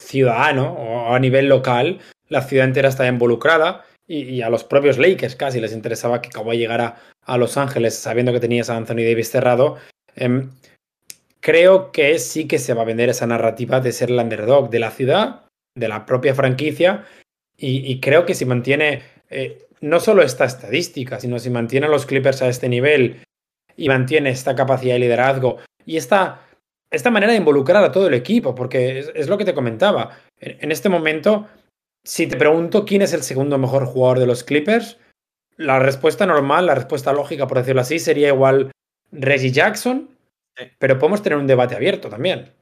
[0.00, 1.98] ciudadano o a nivel local.
[2.28, 6.58] La ciudad entera estaba involucrada y, a los propios Lakers casi les interesaba que Kawhi
[6.58, 9.76] llegara a Los Ángeles sabiendo que tenías a Anthony Davis cerrado.
[10.14, 10.50] Em,
[11.40, 14.78] creo que sí que se va a vender esa narrativa de ser el underdog de
[14.78, 17.04] la ciudad, de la propia franquicia
[17.58, 22.04] y, creo que si mantiene eh, no solo esta estadística, sino si mantiene a los
[22.04, 23.22] Clippers a este nivel
[23.76, 26.45] y mantiene esta capacidad de liderazgo y esta
[26.96, 30.18] esta manera de involucrar a todo el equipo, porque es, lo que te comentaba.
[30.38, 31.46] En, este momento,
[32.04, 34.98] si te pregunto quién es el segundo mejor jugador de los Clippers,
[35.56, 38.72] la respuesta normal, la respuesta lógica, por decirlo así, sería igual
[39.12, 40.10] Reggie Jackson,
[40.78, 42.52] pero podemos tener un debate abierto también.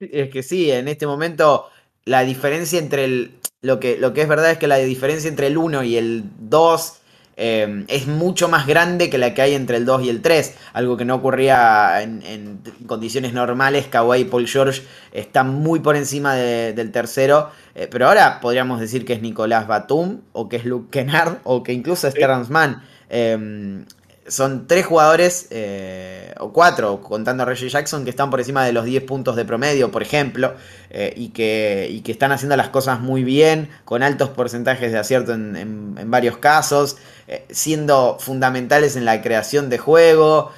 [0.00, 1.70] Es que sí, en este momento
[2.04, 3.38] la diferencia entre el...
[3.62, 6.24] Lo que, lo que es verdad es que la diferencia entre el 1 y el
[6.38, 7.00] 2
[7.36, 10.54] Em, es mucho más grande que la que hay entre el 2 y el 3,
[10.72, 13.86] algo que no ocurría en, condiciones normales.
[13.88, 19.04] Kawhi y Paul George están muy por encima del tercero, eh, pero ahora podríamos decir
[19.04, 22.82] que es Nicolás Batum, o que es Luke Kennard, o que incluso es Terrence Mann.
[23.08, 23.84] Em,
[24.26, 28.72] son tres jugadores, eh, o cuatro, contando a Reggie Jackson, que están por encima de
[28.72, 30.54] los 10 puntos de promedio, por ejemplo,
[30.90, 34.98] eh, y, que, y, que, están haciendo las cosas muy bien, con altos porcentajes de
[34.98, 36.96] acierto en, varios casos,
[37.28, 40.52] eh, siendo fundamentales en la creación de juego,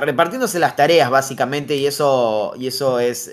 [0.00, 3.30] repartiéndose las tareas básicamente, y eso, y eso es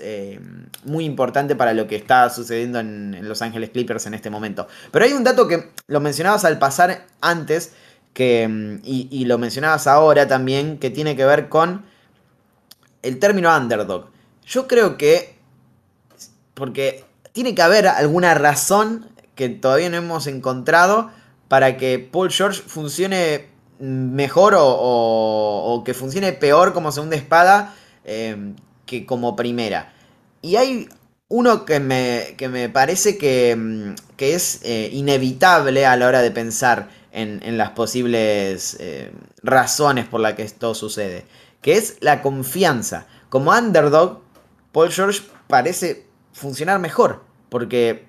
[0.84, 4.66] muy importante para lo que está sucediendo en, en Los Ángeles Clippers en este momento.
[4.90, 7.72] Pero hay un dato que lo mencionabas al pasar antes,
[8.12, 11.84] que, mm, y, lo mencionabas ahora también, que tiene que ver con
[13.02, 14.10] el término underdog.
[14.46, 15.36] Yo creo que,
[16.54, 21.10] porque tiene que haber alguna razón que todavía no hemos encontrado
[21.48, 23.46] para que Paul George funcione
[23.78, 28.54] mejor o, que funcione peor como segunda espada eh,
[28.86, 29.92] que como primera.
[30.42, 30.88] Y hay
[31.28, 36.20] uno que me, que me parece que, mm, que es eh, inevitable a la hora
[36.20, 41.24] de pensar en, las posibles eh, razones por las que esto sucede,
[41.60, 43.06] que es la confianza.
[43.28, 44.22] Como underdog,
[44.72, 48.06] Paul George parece funcionar mejor, porque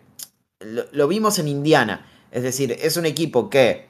[0.60, 3.88] lo, vimos en Indiana, es decir, es un equipo que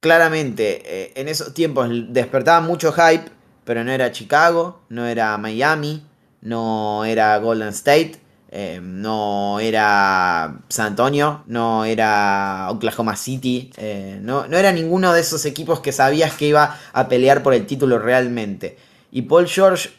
[0.00, 3.30] claramente eh, en esos tiempos despertaba mucho hype,
[3.64, 6.04] pero no era Chicago, no era Miami,
[6.40, 14.46] no era Golden State, eh, no era San Antonio, no era Oklahoma City, eh, no,
[14.46, 17.98] no, era ninguno de esos equipos que sabías que iba a pelear por el título
[17.98, 18.78] realmente.
[19.10, 19.90] Y Paul George,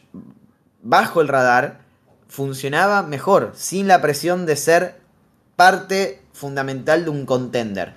[0.82, 1.82] bajo el radar,
[2.28, 5.02] funcionaba mejor, sin la presión de ser
[5.56, 7.96] parte fundamental de un contender.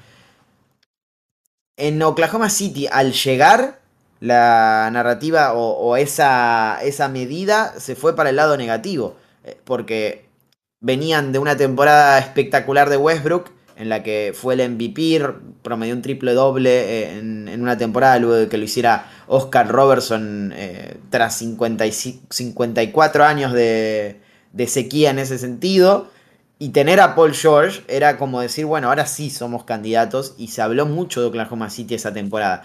[1.77, 3.81] En Oklahoma City, al llegar,
[4.21, 9.17] la narrativa o, esa, esa medida se fue para el lado negativo.
[9.45, 10.30] Eh, porque
[10.81, 15.23] venían de una temporada espectacular de Westbrook, en la que fue el MVP,
[15.63, 20.53] promedió un triple doble eh, en, una temporada luego de que lo hiciera Oscar Robertson
[20.55, 24.21] eh, tras 54 años de,
[24.53, 26.09] de sequía en ese sentido.
[26.59, 30.35] Y tener a Paul George era como decir, bueno, ahora sí somos candidatos.
[30.37, 32.65] Y se habló mucho de Oklahoma City esa temporada.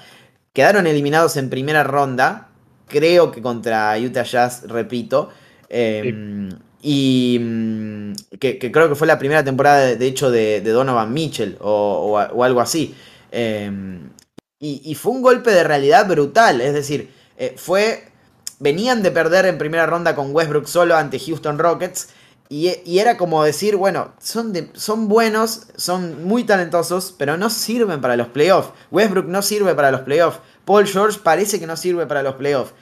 [0.51, 2.49] Quedaron eliminados en primera ronda.
[2.87, 5.29] Creo que contra Utah Jazz, repito.
[5.69, 6.49] Em,
[6.87, 12.19] y mm, que, creo que fue la primera temporada, de, hecho, de, Donovan Mitchell o,
[12.19, 12.93] algo así.
[13.31, 14.11] Em,
[14.59, 16.61] y, fue un golpe de realidad brutal.
[16.61, 18.11] Es decir, eh, fue.
[18.59, 22.09] Venían de perder en primera ronda con Westbrook solo ante Houston Rockets.
[22.49, 28.15] Y, era como decir, bueno, son, son buenos, son muy talentosos, pero no sirven para
[28.15, 28.69] los playoffs.
[28.91, 30.39] Westbrook no sirve para los playoffs.
[30.65, 32.73] Paul George parece que no sirve para los playoffs.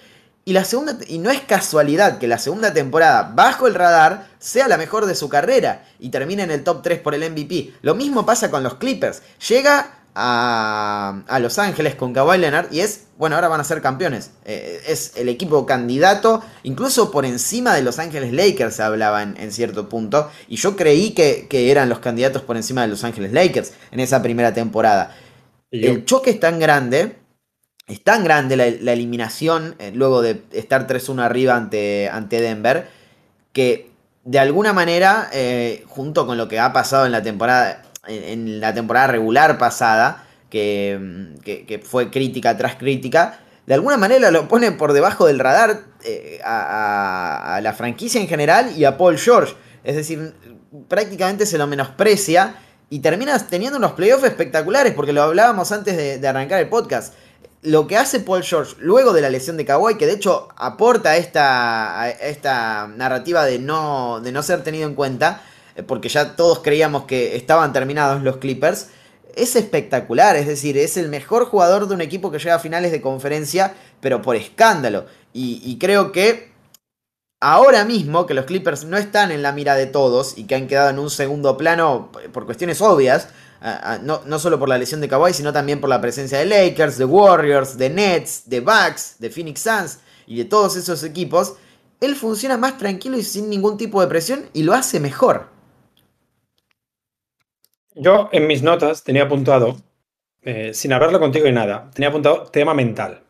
[0.45, 4.67] Y, la segunda, y no es casualidad que la segunda temporada, bajo el radar, sea
[4.67, 7.73] la mejor de su carrera y termine en el top 3 por el MVP.
[7.82, 9.21] Lo mismo pasa con los Clippers.
[9.47, 14.32] Llega a, Los Ángeles con Kawhi Leonard y es, bueno, ahora van a ser campeones.
[14.45, 19.51] Eh, es el equipo candidato, incluso por encima de Los Ángeles Lakers se hablaba en,
[19.51, 20.29] cierto punto.
[20.47, 24.21] Y yo creí que, eran los candidatos por encima de Los Ángeles Lakers en esa
[24.21, 25.15] primera temporada.
[25.71, 27.15] El choque es tan grande,
[27.88, 32.88] es tan grande la, eliminación eh, luego de estar 3-1 arriba ante, ante Denver,
[33.52, 33.91] que
[34.24, 38.74] de alguna manera, eh, junto con lo que ha pasado en la temporada en, la
[38.74, 45.26] temporada regular pasada, que, fue crítica tras crítica, de alguna manera lo pone por debajo
[45.26, 49.56] del radar eh, a, la franquicia en general y a Paul George.
[49.84, 50.34] Es decir,
[50.88, 52.56] prácticamente se lo menosprecia
[52.89, 57.13] y terminas teniendo unos playoffs espectaculares, porque lo hablábamos antes de, arrancar el podcast.
[57.63, 61.15] Lo que hace Paul George luego de la lesión de Kawhi, que de hecho aporta
[61.17, 65.41] esta, esta narrativa de no, de no ser tenido en cuenta,
[65.76, 68.88] eh, porque ya todos creíamos que estaban terminados los Clippers,
[69.36, 72.91] es espectacular, es decir, es el mejor jugador de un equipo que llega a finales
[72.91, 75.06] de conferencia, pero por escándalo.
[75.34, 76.52] Y, creo que
[77.39, 80.67] ahora mismo que los Clippers no están en la mira de todos y que han
[80.67, 83.30] quedado en un segundo plano por cuestiones obvias,
[84.02, 86.97] no, no, solo por la lesión de Kawhi, sino también por la presencia de Lakers,
[86.97, 91.56] de Warriors, de Nets, de Bucks, de Phoenix Suns y de todos esos equipos,
[92.02, 95.47] él funciona más tranquilo y sin ningún tipo de presión y lo hace mejor.
[97.95, 99.78] Yo en mis notas tenía apuntado,
[100.41, 103.23] eh, sin hablarlo contigo y nada, tenía apuntado tema mental.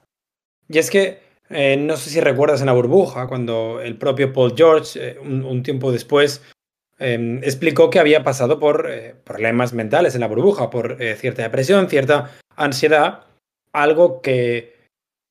[0.68, 4.54] Y es que eh, no sé si recuerdas en la burbuja, cuando el propio Paul
[4.56, 6.42] George, eh, un, tiempo después,
[7.00, 8.90] em, explicó que había pasado por
[9.24, 13.26] problemas mentales en la burbuja, por cierta depresión, cierta ansiedad,
[13.72, 14.74] algo que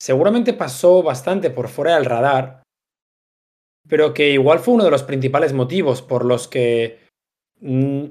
[0.01, 2.62] seguramente pasó bastante por fuera del radar,
[3.88, 6.98] pero que igual fue uno de los principales motivos por los que
[7.61, 8.07] mm,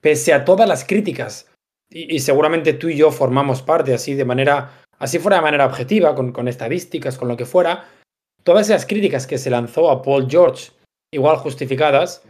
[0.00, 1.48] pese a todas las críticas,
[1.90, 6.14] y, seguramente tú y yo formamos parte así de manera, así fuera de manera objetiva,
[6.14, 7.84] con estadísticas, con lo que fuera,
[8.42, 10.72] todas esas críticas que se lanzó a Paul George,
[11.12, 12.22] igual justificadas,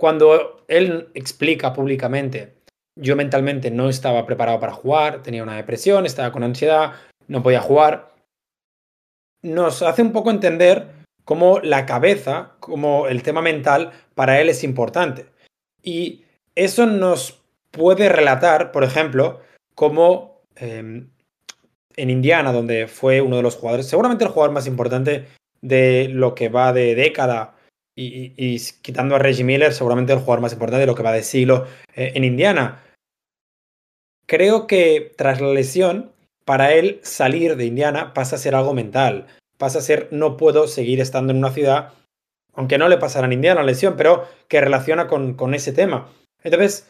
[0.00, 2.54] cuando él explica públicamente,
[2.96, 6.94] yo mentalmente no estaba preparado para jugar, tenía una depresión, estaba con ansiedad,
[7.28, 8.14] no podía jugar,
[9.42, 10.88] nos hace un poco entender
[11.26, 15.26] cómo la cabeza, como el tema mental, para él es importante.
[15.82, 19.40] Y eso nos puede relatar, por ejemplo,
[19.74, 21.10] cómo em,
[21.96, 25.26] en Indiana, donde fue uno de los jugadores, seguramente el jugador más importante
[25.60, 27.54] de lo que va de década,
[28.00, 31.22] y, quitando a Reggie Miller, seguramente el jugador más importante de lo que va de
[31.22, 32.82] siglo eh, en Indiana.
[34.26, 36.12] Creo que tras la lesión,
[36.44, 39.26] para él salir de Indiana pasa a ser algo mental,
[39.58, 41.92] pasa a ser no puedo seguir estando en una ciudad,
[42.54, 46.08] aunque no le pasara en Indiana la lesión, pero que relaciona con, ese tema.
[46.42, 46.88] Entonces,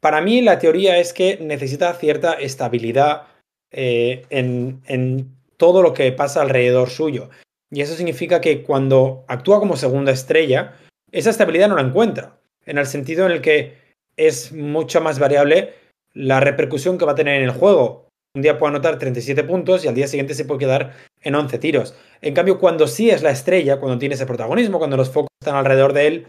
[0.00, 3.22] para mí la teoría es que necesita cierta estabilidad
[3.70, 7.30] eh, en todo lo que pasa alrededor suyo.
[7.70, 10.74] Y eso significa que cuando actúa como segunda estrella,
[11.10, 12.38] esa estabilidad no la encuentra.
[12.64, 13.76] En el sentido en el que
[14.16, 15.74] es mucho más variable
[16.12, 18.08] la repercusión que va a tener en el juego.
[18.34, 21.58] Un día puede anotar 37 puntos y al día siguiente se puede quedar en 11
[21.58, 21.94] tiros.
[22.20, 25.56] En cambio, cuando sí es la estrella, cuando tiene ese protagonismo, cuando los focos están
[25.56, 26.26] alrededor de él,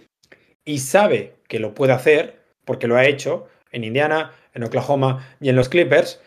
[0.65, 5.49] y sabe que lo puede hacer, porque lo ha hecho en Indiana, en Oklahoma y
[5.49, 6.21] en los Clippers,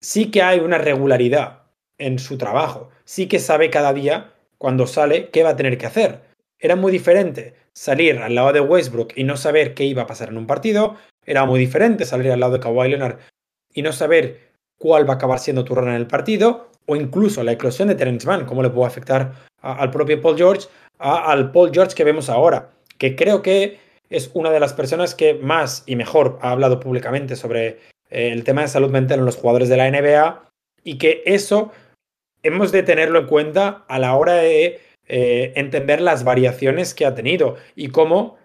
[0.00, 1.62] sí que hay una regularidad
[1.98, 2.90] en su trabajo.
[3.04, 6.22] Sí que sabe cada día, cuando sale, qué va a tener que hacer.
[6.58, 10.28] Era muy diferente salir al lado de Westbrook y no saber qué iba a pasar
[10.28, 10.96] en un partido.
[11.24, 13.18] Era muy diferente salir al lado de Kawhi Leonard
[13.72, 16.70] y no saber cuál va a acabar siendo tu rol en el partido.
[16.86, 20.68] O incluso la eclosión de Terence Mann, cómo le puede afectar al propio Paul George,
[20.98, 23.78] al Paul George que vemos ahora que creo que
[24.10, 27.78] es una de las personas que más y mejor ha hablado públicamente sobre
[28.10, 30.50] eh, el tema de salud mental en los jugadores de la NBA
[30.84, 31.72] y que eso
[32.48, 37.14] hemos de tenerlo en cuenta a la hora de eh, entender las variaciones que ha
[37.14, 38.36] tenido y cómo,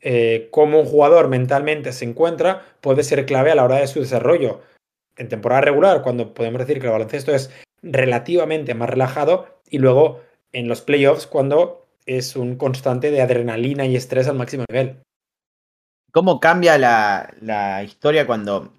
[0.00, 4.00] eh, cómo un jugador mentalmente se encuentra puede ser clave a la hora de su
[4.00, 4.62] desarrollo.
[5.16, 7.50] En temporada regular, cuando podemos decir que el baloncesto es
[7.82, 10.20] relativamente más relajado, y luego
[10.52, 15.02] en los playoffs, cuando es un constante de adrenalina y estrés al máximo nivel.
[16.12, 18.72] ¿Cómo cambia la, la historia cuando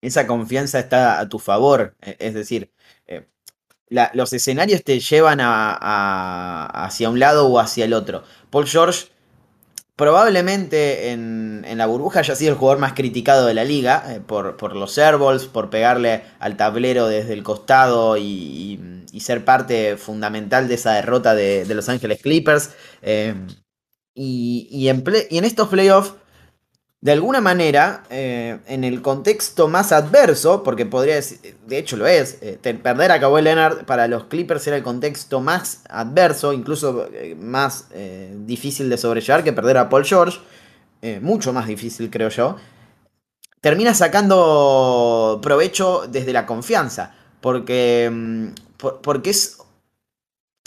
[0.00, 1.96] esa confianza está a tu favor?
[2.00, 2.70] E, es decir,
[3.06, 3.26] eh,
[3.90, 8.22] los escenarios te llevan hacia un lado o hacia el otro.
[8.50, 9.08] Paul George
[9.96, 14.76] probablemente en, la burbuja haya sido el jugador más criticado de la liga eh, por,
[14.76, 18.80] los airballs, por pegarle al tablero desde el costado y,
[19.18, 22.70] ser parte fundamental de esa derrota de, Los Ángeles Clippers.
[23.02, 23.34] Eh,
[24.14, 26.14] y en estos playoffs
[27.00, 32.08] de alguna manera, eh, en el contexto más adverso, porque podría decir, de hecho lo
[32.08, 37.08] es, eh, perder a Kawhi Leonard para los Clippers era el contexto más adverso, incluso
[37.12, 37.86] eh, más
[38.46, 40.40] difícil de sobrellevar que perder a Paul George,
[41.20, 42.56] mucho más difícil creo yo,
[43.60, 48.46] termina sacando provecho desde la confianza, porque, mm,
[49.02, 49.57] porque es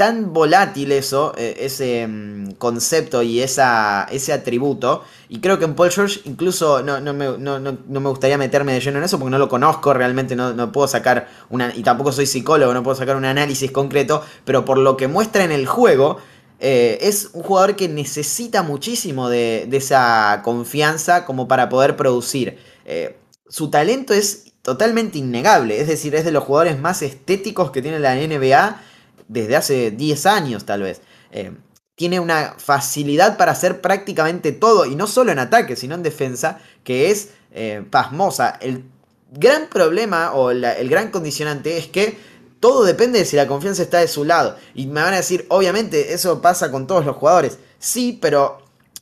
[0.02, 5.04] tan volátil eso, eh, ese mm, concepto y esa, ese atributo.
[5.30, 8.80] Y creo que en Paul George incluso no, no, me, no, me, gustaría meterme de
[8.80, 11.72] lleno en eso porque no lo conozco, realmente no, puedo sacar una...
[11.76, 15.44] Y tampoco soy psicólogo, no puedo sacar un análisis concreto, pero por lo que muestra
[15.44, 16.18] en el juego,
[16.60, 22.58] eh, es un jugador que necesita muchísimo de, esa confianza como para poder producir.
[22.86, 27.84] Eh, su talento es totalmente innegable, es decir, es de los jugadores más estéticos que
[27.84, 28.82] tiene la NBA
[29.32, 31.02] desde hace 10 años tal vez.
[31.32, 31.52] Eh,
[31.96, 36.60] tiene una facilidad para hacer prácticamente todo, y no solo en ataque, sino en defensa,
[36.84, 38.58] que es eh, pasmosa.
[38.62, 38.86] El
[39.32, 42.18] gran problema o el gran condicionante es que
[42.60, 44.56] todo depende de si la confianza está de su lado.
[44.74, 47.60] Y me van a decir, obviamente, eso pasa con todos los jugadores.
[47.80, 48.60] Sí, pero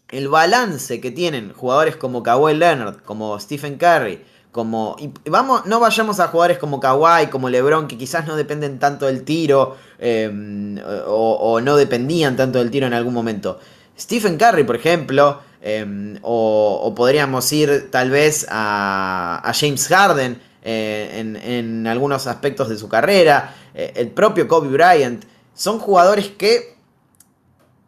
[0.09, 6.19] el balance que tienen jugadores como Kawhi Leonard, como Stephen Curry, como vamos no vayamos
[6.19, 11.61] a jugadores como Kawhi como LeBron que quizás no dependen tanto del tiro em, o,
[11.61, 13.59] no dependían tanto del tiro en algún momento.
[13.97, 21.85] Stephen Curry por ejemplo em, o, podríamos ir tal vez a, James Harden eh, en,
[21.85, 23.55] algunos aspectos de su carrera.
[23.73, 25.23] Eh, el propio Kobe Bryant.
[25.53, 26.75] Son jugadores que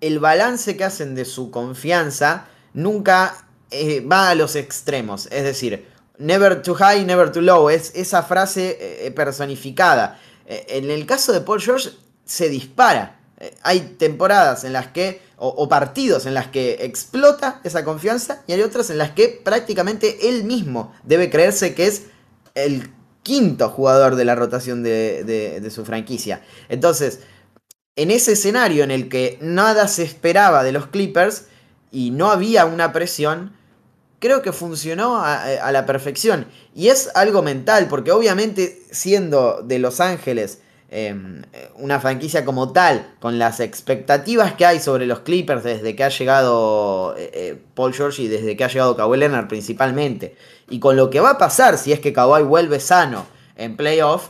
[0.02, 5.28] el balance que hacen de su confianza nunca eh, va a los extremos.
[5.32, 5.91] Es decir
[6.22, 7.70] never too high, never too low.
[7.70, 10.20] Es esa frase eh, eh, personificada.
[10.46, 11.90] Eh, en el caso de Paul George
[12.26, 13.18] se dispara.
[13.64, 18.62] hay temporadas en las que, o, partidos en las que explota esa confianza y hay
[18.62, 22.04] otras en las que prácticamente él mismo debe creerse que es
[22.54, 22.92] el
[23.24, 26.44] quinto jugador de la rotación de, de su franquicia.
[26.70, 27.22] Entonces,
[27.96, 31.46] en ese escenario en el que nada se esperaba de los Clippers
[31.92, 33.54] y no había una presión,
[34.22, 36.46] creo que funcionó a, la perfección.
[36.76, 40.60] Y es algo mental, porque obviamente siendo de Los Ángeles
[40.92, 41.42] em,
[41.76, 46.10] una franquicia como tal, con las expectativas que hay sobre los Clippers desde que ha
[46.10, 50.36] llegado eh, eh, Paul George y desde que ha llegado Kawhi Leonard principalmente,
[50.70, 54.28] y con lo que va a pasar si es que Kawhi vuelve sano en playoff,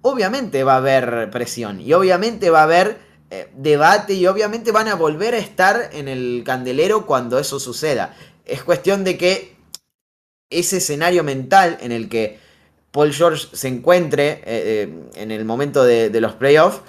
[0.00, 2.96] obviamente va a haber presión y obviamente va a haber
[3.30, 8.14] eh, debate y obviamente van a volver a estar en el candelero cuando eso suceda.
[8.44, 9.54] Es cuestión de que
[10.50, 12.38] ese escenario mental en el que
[12.94, 16.80] Paul George se encuentre eh, eh, en el momento de, los playoffs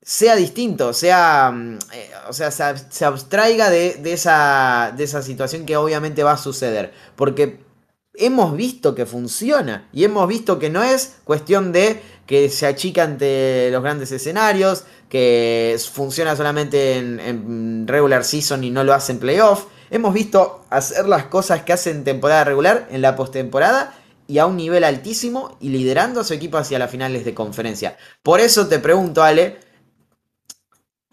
[0.00, 5.76] sea distinto, sea, mm, eh, o sea, se, abstraiga de, esa, de esa situación que
[5.76, 6.92] obviamente va a suceder.
[7.16, 7.58] Porque
[8.14, 13.02] hemos visto que funciona y hemos visto que no es cuestión de que se achica
[13.02, 19.12] ante los grandes escenarios, que funciona solamente en, en regular season y no lo hace
[19.12, 19.66] en playoff.
[19.92, 23.94] Hemos visto hacer las cosas que hace en temporada regular, en la postemporada
[24.26, 27.98] y a un nivel altísimo y liderando a su equipo hacia las finales de conferencia.
[28.22, 29.58] Por eso te pregunto, Ale,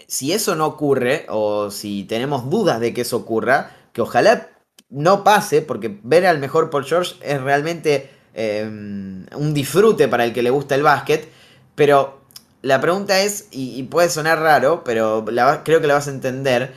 [0.07, 4.47] si eso no ocurre o si tenemos dudas de que eso ocurra, que ojalá
[4.89, 10.31] no pase, porque ver al mejor Paul George es realmente em, un disfrute para el
[10.31, 11.27] que le gusta el básquet,
[11.75, 12.21] pero
[12.61, 15.25] la pregunta es, y, puede sonar raro, pero
[15.65, 16.73] creo que la vas a entender,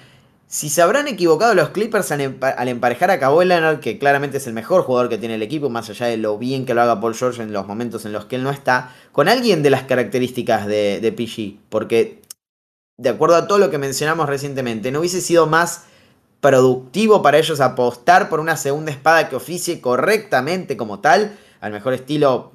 [0.52, 4.52] si se habrán equivocado los Clippers al, emparejar a Kawhi Leonard, que claramente es el
[4.52, 7.14] mejor jugador que tiene el equipo, más allá de lo bien que lo haga Paul
[7.14, 10.66] George en los momentos en los que él no está, con alguien de las características
[10.66, 12.20] de, de PG, porque
[12.98, 15.84] de acuerdo a todo lo que mencionamos recientemente, no hubiese sido más
[16.42, 21.94] productivo para ellos apostar por una segunda espada que oficie correctamente como tal, al mejor
[21.94, 22.52] estilo,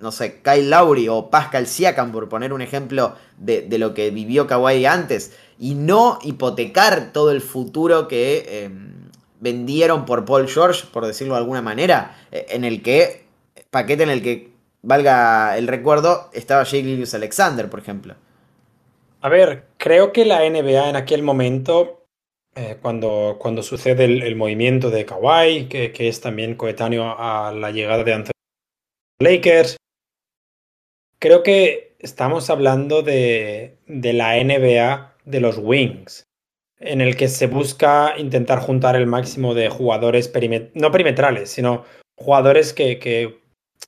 [0.00, 4.46] no sé, Kyle Lowry o Pascal Siakam, por poner un ejemplo de, lo que vivió
[4.46, 11.06] Kawhi antes, y no hipotecar todo el futuro que em, vendieron por Paul George, por
[11.06, 13.24] decirlo de alguna manera, eh, en el que,
[13.70, 14.50] paquete en el que,
[14.82, 18.14] valga el recuerdo, estaba Jake Lilius Alexander, por ejemplo.
[19.20, 22.04] A ver, creo que la NBA en aquel momento,
[22.54, 28.04] eh, cuando, cuando sucede el, movimiento de Kawhi, que, es también coetáneo a la llegada
[28.04, 28.30] de Anthony
[29.20, 29.76] Lakers,
[31.18, 36.24] creo que estamos hablando de, de la NBA de los Wings,
[36.80, 40.32] en el que se busca intentar juntar el máximo de jugadores
[40.74, 41.84] no perimetrales, sino
[42.16, 43.38] jugadores que, que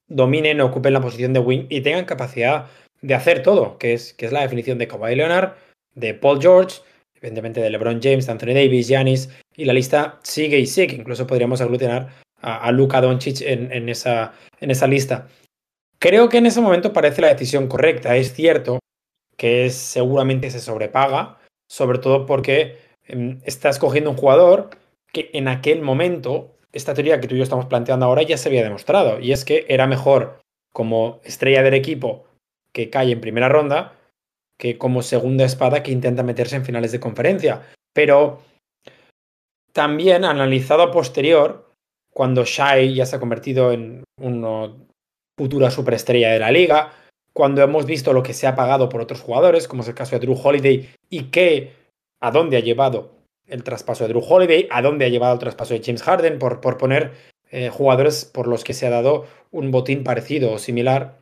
[0.08, 2.66] dominen ocupen la posición de wing y tengan capacidad
[3.00, 5.54] de hacer todo, que es, que es la definición de Kawhi Leonard,
[5.94, 6.80] de Paul George,
[7.14, 10.96] evidentemente de LeBron James, Anthony Davis, Giannis, y la lista sigue y sigue.
[10.96, 12.08] Incluso podríamos aglutinar
[12.40, 15.28] a, a Luka Doncic en, esa, en esa lista.
[16.00, 18.16] Creo que en ese momento parece la decisión correcta.
[18.16, 18.78] Es cierto
[19.36, 21.38] que seguramente se sobrepaga,
[21.68, 24.70] sobre todo porque em, estás cogiendo un jugador
[25.12, 28.48] que en aquel momento, esta teoría que tú y yo estamos planteando ahora ya se
[28.48, 30.40] había demostrado, y es que era mejor
[30.72, 32.24] como estrella del equipo
[32.72, 33.96] que cae en primera ronda
[34.58, 37.62] que como segunda espada que intenta meterse en finales de conferencia.
[37.94, 38.42] Pero
[39.72, 41.70] también analizado a posterior,
[42.12, 44.70] cuando Shai ya se ha convertido en una
[45.40, 46.92] futura superestrella de la liga,
[47.32, 50.16] cuando hemos visto lo que se ha pagado por otros jugadores, como es el caso
[50.16, 51.72] de Drew Holiday, y que
[52.20, 53.12] a dónde ha llevado
[53.46, 56.60] el traspaso de Drew Holiday, a dónde ha llevado el traspaso de James Harden, por,
[56.60, 57.12] por poner
[57.50, 61.20] eh, jugadores por los que se ha dado un botín parecido o similar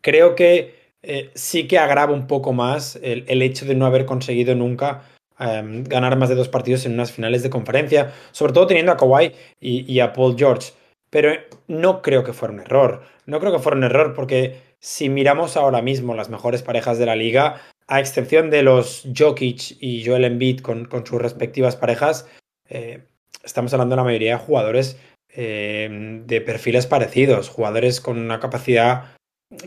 [0.00, 4.54] creo que eh, sí que agrava un poco más el, hecho de no haber conseguido
[4.54, 5.02] nunca
[5.38, 8.96] em, ganar más de dos partidos en unas finales de conferencia, sobre todo teniendo a
[8.96, 10.72] Kawhi y, a Paul George.
[11.10, 11.32] Pero
[11.68, 13.02] no creo que fuera un error.
[13.28, 17.04] No creo que fuera un error porque si miramos ahora mismo las mejores parejas de
[17.04, 22.26] la liga, a excepción de los Jokic y Joel Embiid con, sus respectivas parejas,
[22.70, 23.04] eh,
[23.44, 24.98] estamos hablando de la mayoría de jugadores
[25.28, 29.14] em, de perfiles parecidos, jugadores con una capacidad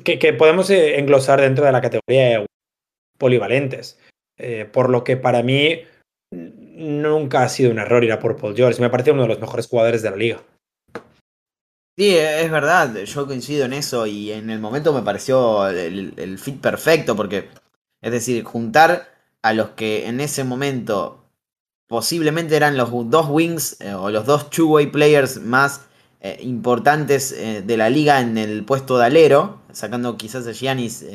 [0.03, 2.45] que, podemos eh, englosar dentro de la categoría de
[3.19, 3.99] polivalentes.
[4.39, 5.83] Eh, por lo que para mí
[6.31, 8.81] nunca ha sido un error ir a por Paul George.
[8.81, 10.43] Me parece uno de los mejores jugadores de la liga.
[11.97, 16.61] Sí, es verdad, yo coincido en eso y en el momento me pareció el, fit
[16.61, 17.49] perfecto porque,
[18.01, 21.25] es decir, juntar a los que en ese momento
[21.87, 25.81] posiblemente eran los dos wings eh, o los dos two-way players más
[26.21, 31.05] eh, importantes eh, de la liga en el puesto de alero, sacando quizás a Giannis,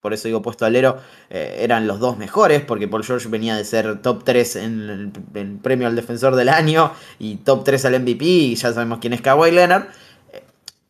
[0.00, 0.98] por eso digo puesto de alero,
[1.30, 5.86] eran los dos mejores, porque Paul George venía de ser top 3 en el, premio
[5.86, 9.50] al defensor del año y top 3 al MVP, y ya sabemos quién es Kawhi
[9.50, 9.88] Leonard.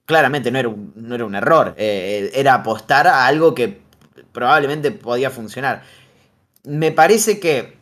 [0.08, 3.82] Claramente no era un, no era un error, era apostar a algo que
[4.32, 5.82] probablemente podía funcionar.
[6.64, 7.76] Me parece que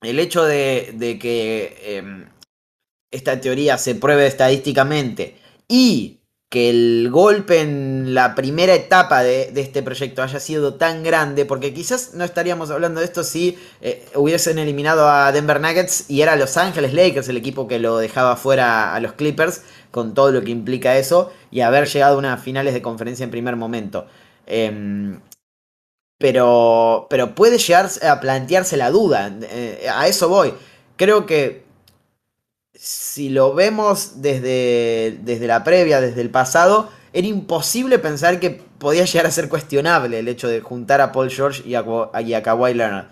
[0.00, 2.26] el hecho de, de que em,
[3.10, 5.36] esta teoría se pruebe estadísticamente
[5.68, 6.17] y
[6.48, 11.74] que el golpe en la primera etapa de, este proyecto haya sido tan grande, porque
[11.74, 16.36] quizás no estaríamos hablando de esto si eh, hubiesen eliminado a Denver Nuggets y era
[16.36, 20.42] Los Ángeles Lakers el equipo que lo dejaba fuera a los Clippers, con todo lo
[20.42, 24.06] que implica eso, y haber llegado a unas finales de conferencia en primer momento.
[24.46, 25.20] Em,
[26.18, 30.54] pero, pero puede llegar a plantearse la duda, eh, a eso voy.
[30.96, 31.67] Creo que
[32.78, 39.04] si lo vemos desde, desde la previa, desde el pasado, era imposible pensar que podía
[39.04, 41.84] llegar a ser cuestionable el hecho de juntar a Paul George y a,
[42.24, 43.06] y a Kawhi Leonard.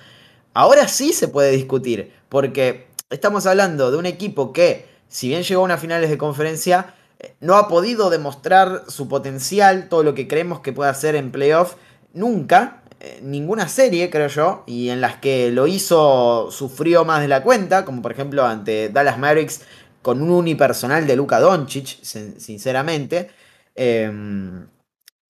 [0.54, 5.62] Ahora sí se puede discutir, porque estamos hablando de un equipo que, si bien llegó
[5.62, 6.94] a unas finales de conferencia,
[7.40, 11.74] no ha podido demostrar su potencial, todo lo que creemos que puede hacer en playoff,
[12.14, 12.86] nunca, eh,
[13.22, 17.84] ninguna serie, creo yo, y en las que lo hizo sufrió más de la cuenta,
[17.84, 19.61] como por ejemplo ante Dallas Mavericks
[20.03, 23.28] con un unipersonal de Luka Doncic, sinceramente.
[23.74, 24.68] Em,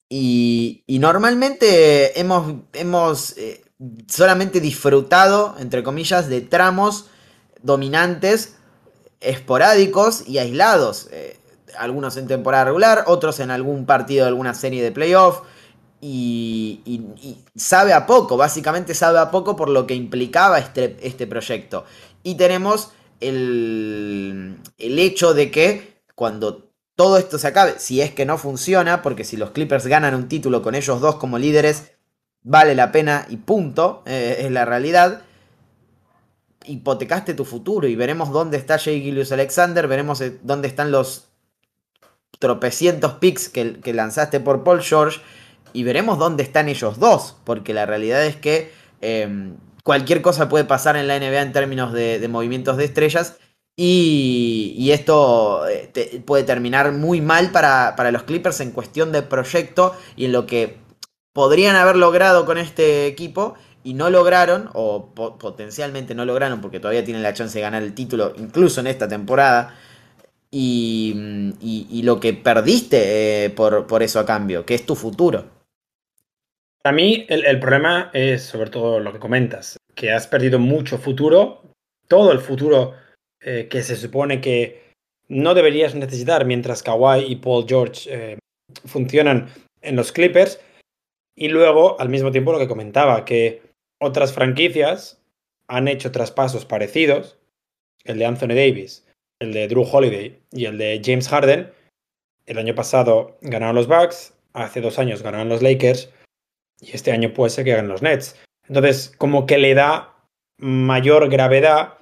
[0.08, 3.64] y, normalmente hemos, hemos eh,
[4.06, 7.06] solamente disfrutado, entre comillas, de tramos
[7.62, 8.56] dominantes,
[9.20, 11.08] esporádicos y aislados.
[11.10, 11.38] Eh,
[11.78, 15.40] algunos en temporada regular, otros en algún partido de alguna serie de playoff
[16.08, 21.84] y, sabe a poco, básicamente sabe a poco por lo que implicaba este, este proyecto.
[22.22, 28.24] Y tenemos el, el hecho de que cuando todo esto se acabe, si es que
[28.24, 31.92] no funciona, porque si los Clippers ganan un título con ellos dos como líderes,
[32.42, 35.22] vale la pena y punto, eh, es la realidad.
[36.64, 41.28] hipotecaste tu futuro y veremos dónde está Jay Gilius Alexander, veremos eh, dónde están los
[42.38, 45.20] tropecientos picks que, lanzaste por Paul George
[45.76, 50.64] y veremos dónde están ellos dos, porque la realidad es que em, cualquier cosa puede
[50.64, 53.36] pasar en la NBA en términos de, movimientos de estrellas
[53.76, 59.94] y, esto eh, puede terminar muy mal para, para los Clippers en cuestión de proyecto
[60.16, 60.78] y en lo que
[61.34, 63.54] podrían haber logrado con este equipo
[63.84, 67.94] y no lograron, o potencialmente no lograron, porque todavía tienen la chance de ganar el
[67.94, 69.76] título, incluso en esta temporada,
[70.50, 75.44] y, lo que perdiste eh, por, eso a cambio, que es tu futuro.
[76.86, 81.62] Para mí el, problema es sobre todo lo que comentas, que has perdido mucho futuro,
[82.06, 82.94] todo el futuro
[83.40, 84.92] eh, que se supone que
[85.26, 88.38] no deberías necesitar mientras Kawhi y Paul George eh,
[88.84, 89.48] funcionan
[89.82, 90.60] en los Clippers.
[91.36, 93.62] Y luego, al mismo tiempo, lo que comentaba, que
[94.00, 95.20] otras franquicias
[95.66, 97.36] han hecho traspasos parecidos,
[98.04, 99.04] el de Anthony Davis,
[99.40, 101.68] el de Drew Holiday y el de James Harden.
[102.46, 106.12] El año pasado ganaron los Bucks, hace dos años ganaron los Lakers
[106.80, 108.36] y este año puede ser que ganen los Nets.
[108.68, 110.14] Entonces, como que le da
[110.58, 111.98] mayor gravedad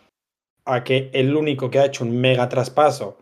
[0.64, 3.18] a que el único que ha hecho un mega traspaso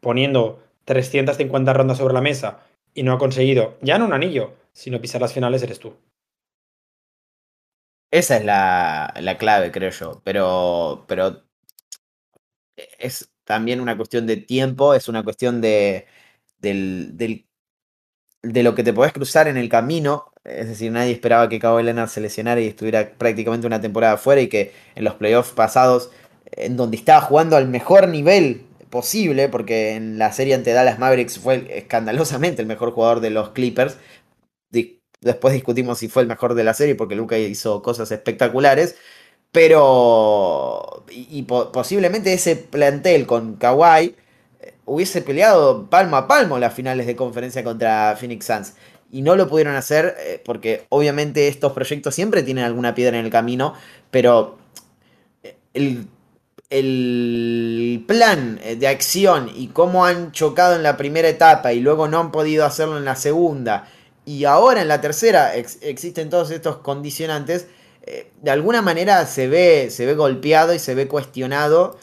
[0.00, 2.60] poniendo 350 rondas sobre la mesa
[2.94, 5.94] y no ha conseguido ya no un anillo, sino pisar las finales eres tú.
[8.10, 10.20] Esa es la, clave, creo yo.
[10.22, 11.44] Pero, pero
[12.76, 16.06] es también una cuestión de tiempo, es una cuestión de,
[16.58, 17.16] del,
[18.42, 20.31] de lo que te podés cruzar en el camino.
[20.44, 24.40] Es decir, nadie esperaba que Kawhi Leonard se lesionara y estuviera prácticamente una temporada fuera
[24.40, 26.10] y que en los playoffs pasados,
[26.52, 31.38] en donde estaba jugando al mejor nivel posible, porque en la serie ante Dallas Mavericks
[31.38, 33.96] fue escandalosamente el mejor jugador de los Clippers,
[35.22, 38.96] Después discutimos si fue el mejor de la serie porque Luca hizo cosas espectaculares.
[39.52, 41.04] Pero.
[41.10, 44.16] Y, posiblemente ese plantel con Kawhi
[44.60, 48.74] eh, hubiese peleado palmo a palmo las finales de conferencia contra Phoenix Suns.
[49.12, 53.24] Y no lo pudieron hacer eh, porque obviamente estos proyectos siempre tienen alguna piedra en
[53.24, 53.74] el camino.
[54.10, 54.58] Pero
[55.44, 56.08] eh, el,
[56.70, 62.18] el plan de acción y cómo han chocado en la primera etapa y luego no
[62.18, 63.88] han podido hacerlo en la segunda
[64.24, 67.66] y ahora en la tercera existen todos estos condicionantes,
[68.04, 71.98] eh, de alguna manera se ve, se ve golpeado y se ve cuestionado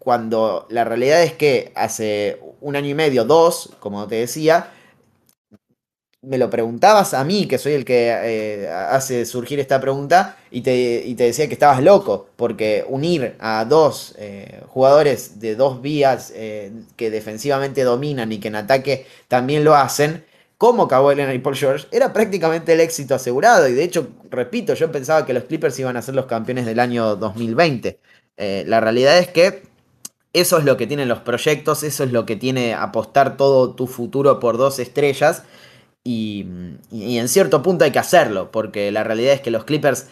[0.00, 4.72] cuando la realidad es que hace un año y medio, dos, como te decía,
[6.22, 10.60] me lo preguntabas a mí, que soy el que eh, hace surgir esta pregunta, y
[10.60, 14.14] te, te, decía que estabas loco, porque unir a dos
[14.68, 20.24] jugadores de dos vías que defensivamente dominan y que en ataque también lo hacen,
[20.60, 23.66] como Kawhi Leonard y Paul George, era prácticamente el éxito asegurado.
[23.66, 26.80] Y de hecho, repito, yo pensaba que los Clippers iban a ser los campeones del
[26.80, 27.98] año 2020.
[28.36, 29.62] Eh, la realidad es que
[30.34, 33.86] eso es lo que tienen los proyectos, eso es lo que tiene apostar todo tu
[33.86, 35.44] futuro por dos estrellas.
[36.02, 36.46] Y,
[36.92, 40.06] en cierto punto hay que hacerlo, porque la realidad es que los Clippers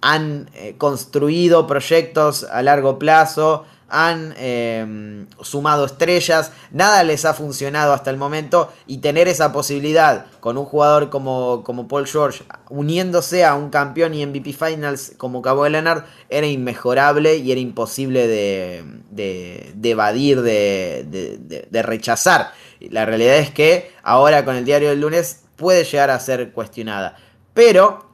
[0.00, 7.92] han eh, construido proyectos a largo plazo, han em, sumado estrellas, nada les ha funcionado
[7.92, 13.44] hasta el momento y tener esa posibilidad con un jugador como, como Paul George uniéndose
[13.44, 18.84] a un campeón y MVP Finals como Cabo Leonard era inmejorable y era imposible de,
[19.10, 22.52] de, evadir, de, de rechazar.
[22.90, 27.16] La realidad es que ahora con el diario del lunes puede llegar a ser cuestionada.
[27.52, 28.10] Pero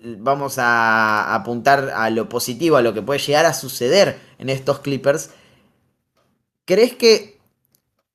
[0.00, 4.80] vamos a apuntar a lo positivo, a lo que puede llegar a suceder en estos
[4.80, 5.30] Clippers.
[6.64, 7.38] ¿Crees que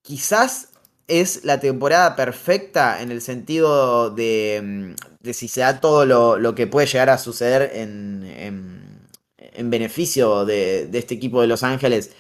[0.02, 0.70] quizás
[1.08, 6.68] es la temporada perfecta en el sentido de, mm, si se da todo lo, que
[6.68, 12.12] puede llegar a suceder en, en, beneficio de, este equipo de Los Ángeles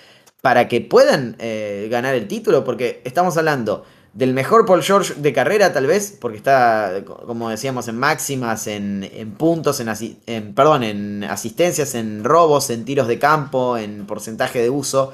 [0.48, 2.64] para que puedan eh, ganar el título?
[2.64, 3.84] Porque estamos hablando
[4.14, 9.36] del mejor Paul George de carrera, tal vez, porque está, como decíamos, en máximas, en,
[9.38, 15.12] puntos, en, perdón, en asistencias, en robos, en tiros de campo, en porcentaje de uso.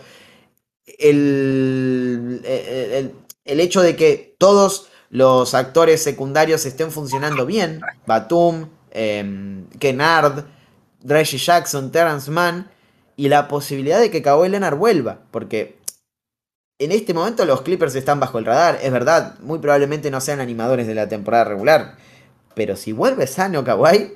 [1.00, 10.46] El, el, hecho de que todos los actores secundarios estén funcionando bien, Batum, eh, Kennard,
[11.04, 12.70] Reggie Jackson, Terrence Mann,
[13.16, 15.78] y la posibilidad de que Kawhi Leonard vuelva, porque
[16.80, 20.39] en este momento los Clippers están bajo el radar, es verdad, muy probablemente no sean
[20.41, 21.97] animadores de la temporada regular,
[22.55, 24.14] pero si vuelve sano Kawhi,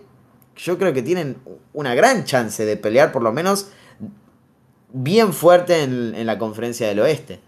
[0.56, 1.38] yo creo que tienen
[1.74, 3.70] una gran chance de pelear por lo menos
[4.92, 7.40] bien fuerte en, en la conferencia del oeste.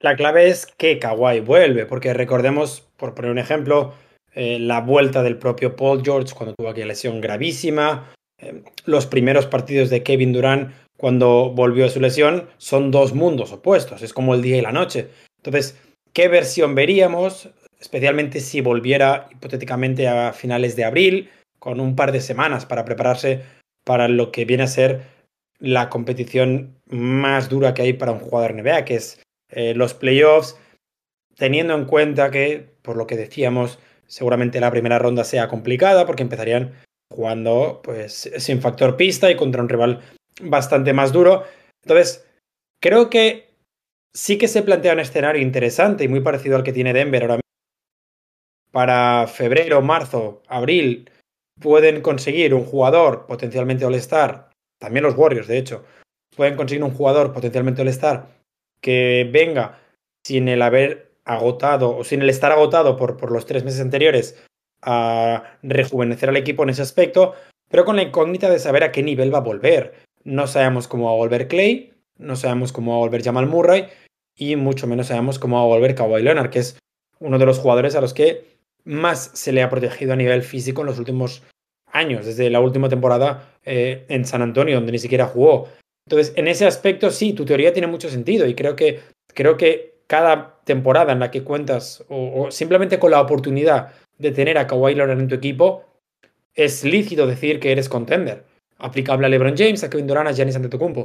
[0.00, 3.94] La clave es que Kawhi vuelve, porque recordemos, por poner un ejemplo,
[4.34, 9.46] eh, la vuelta del propio Paul George cuando tuvo aquella lesión gravísima, eh, los primeros
[9.46, 14.34] partidos de Kevin Durant cuando volvió a su lesión, son dos mundos opuestos, es como
[14.34, 15.08] el día y la noche.
[15.38, 15.76] Entonces,
[16.12, 17.48] ¿qué versión veríamos?
[17.80, 23.42] Especialmente si volviera hipotéticamente a finales de abril, con un par de semanas para prepararse
[23.84, 25.02] para lo que viene a ser
[25.58, 29.20] la competición más dura que hay para un jugador NBA, que es
[29.50, 30.58] eh, los playoffs,
[31.36, 36.22] teniendo en cuenta que, por lo que decíamos, seguramente la primera ronda sea complicada porque
[36.22, 36.74] empezarían
[37.10, 40.00] jugando pues sin factor pista y contra un rival
[40.42, 41.44] bastante más duro.
[41.82, 42.26] Entonces,
[42.80, 43.48] creo que
[44.14, 47.34] sí que se plantea un escenario interesante y muy parecido al que tiene Denver ahora
[47.36, 47.42] mismo.
[48.70, 51.10] Para febrero, marzo, abril,
[51.60, 55.84] pueden conseguir un jugador potencialmente All-Star, también los Warriors, de hecho,
[56.36, 58.37] pueden conseguir un jugador potencialmente All-Star
[58.80, 59.78] que venga
[60.24, 64.42] sin el haber agotado o sin el estar agotado por, por los tres meses anteriores
[64.82, 67.34] a rejuvenecer al equipo en ese aspecto,
[67.68, 69.94] pero con la incógnita de saber a qué nivel va a volver.
[70.24, 73.86] No sabemos cómo va a volver Clay, no sabemos cómo va a volver Jamal Murray
[74.36, 76.78] y mucho menos sabemos cómo va a volver Kawhi Leonard, que es
[77.18, 80.82] uno de los jugadores a los que más se le ha protegido a nivel físico
[80.82, 81.42] en los últimos
[81.92, 85.68] años, desde la última temporada eh, en San Antonio, donde ni siquiera jugó.
[86.08, 89.00] Entonces, en ese aspecto, sí, tu teoría tiene mucho sentido y creo que,
[89.34, 94.56] creo que cada temporada en la que cuentas, o, simplemente con la oportunidad de tener
[94.56, 95.84] a Kawhi Leonard en tu equipo,
[96.54, 98.46] es lícito decir que eres contender
[98.78, 101.04] aplicable a LeBron James, a Kevin Durant, a Giannis Antetokounmpo.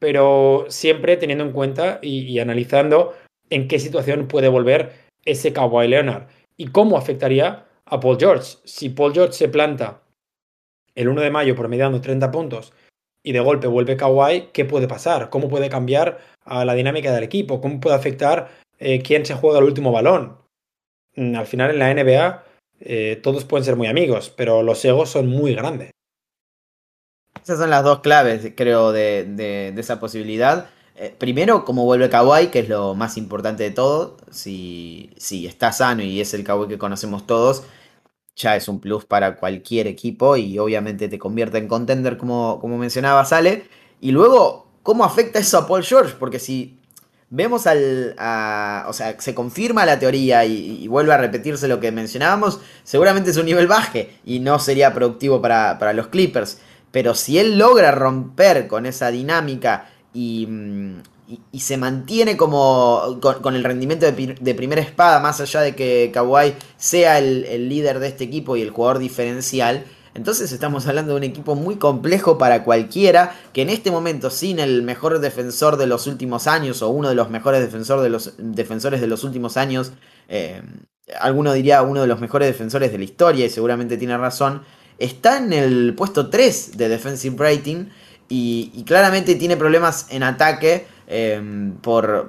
[0.00, 3.14] Pero siempre teniendo en cuenta y, analizando
[3.48, 4.90] en qué situación puede volver
[5.24, 6.26] ese Kawhi Leonard
[6.56, 8.56] y cómo afectaría a Paul George.
[8.64, 10.02] Si Paul George se planta
[10.96, 12.72] el 1 de mayo promediando 30 puntos
[13.24, 15.30] y de golpe vuelve Kawhi, ¿qué puede pasar?
[15.30, 17.60] ¿Cómo puede cambiar a la dinámica del equipo?
[17.60, 20.36] ¿Cómo puede afectar eh, quién se juega el último balón?
[21.16, 22.44] Mm, al final en la NBA
[22.80, 25.90] eh, todos pueden ser muy amigos, pero los egos son muy grandes.
[27.42, 30.68] Esas son las dos claves, creo, de, esa posibilidad.
[30.96, 34.18] Eh, primero, como vuelve Kawhi, que es lo más importante de todo.
[34.30, 37.64] Si, si está sano y es el Kawhi que conocemos todos,
[38.36, 42.78] ya es un plus para cualquier equipo y obviamente te convierte en contender, como, como
[42.78, 43.68] mencionaba Sale.
[44.00, 46.14] Y luego, ¿cómo afecta eso a Paul George?
[46.18, 46.78] Porque si
[47.30, 48.14] vemos al.
[48.86, 53.32] o sea, se confirma la teoría y, y, vuelve a repetirse lo que mencionábamos, seguramente
[53.32, 56.58] su nivel baje y no sería productivo para, para los Clippers.
[56.90, 60.48] Pero si él logra romper con esa dinámica y,
[61.52, 66.54] mm, se mantiene como con, el rendimiento de, primera espada, más allá de que Kawhi
[66.76, 71.24] sea el, líder de este equipo y el jugador diferencial, entonces estamos hablando de un
[71.24, 76.06] equipo muy complejo para cualquiera, que en este momento sin el mejor defensor de los
[76.06, 79.92] últimos años o uno de los mejores defensor de los, defensores de los últimos años,
[80.28, 80.62] eh,
[81.20, 84.62] alguno diría uno de los mejores defensores de la historia y seguramente tiene razón,
[84.98, 87.86] está en el puesto 3 de Defensive Rating
[88.28, 92.28] y, claramente tiene problemas en ataque em, por,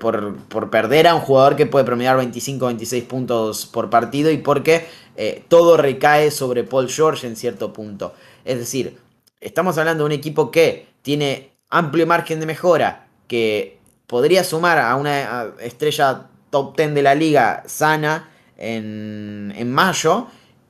[0.69, 5.77] perder a un jugador que puede promediar 25-26 puntos por partido y porque eh, todo
[5.77, 8.13] recae sobre Paul George en cierto punto.
[8.43, 8.97] Es decir,
[9.39, 14.95] estamos hablando de un equipo que tiene amplio margen de mejora, que podría sumar a
[14.95, 20.27] una estrella top 10 de la liga sana en, en mayo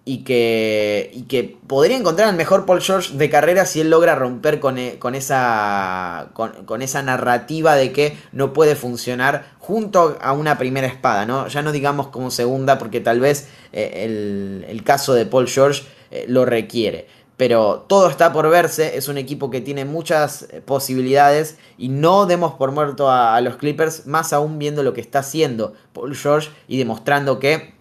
[0.08, 4.14] y que, y que podría encontrar el mejor Paul George de carrera si él logra
[4.14, 10.32] romper con, e, con esa, con, esa narrativa de que no puede funcionar junto a
[10.34, 11.47] una primera espada, ¿no?
[11.47, 16.26] Ya no digamos como segunda porque tal vez eh, el, caso de Paul George eh,
[16.28, 17.08] lo requiere.
[17.36, 22.28] Pero todo está por verse, es un equipo que tiene muchas eh, posibilidades y no
[22.28, 26.49] demos por muerto a, los Clippers, más aún viendo lo que está haciendo Paul George
[26.68, 27.74] y demostrando que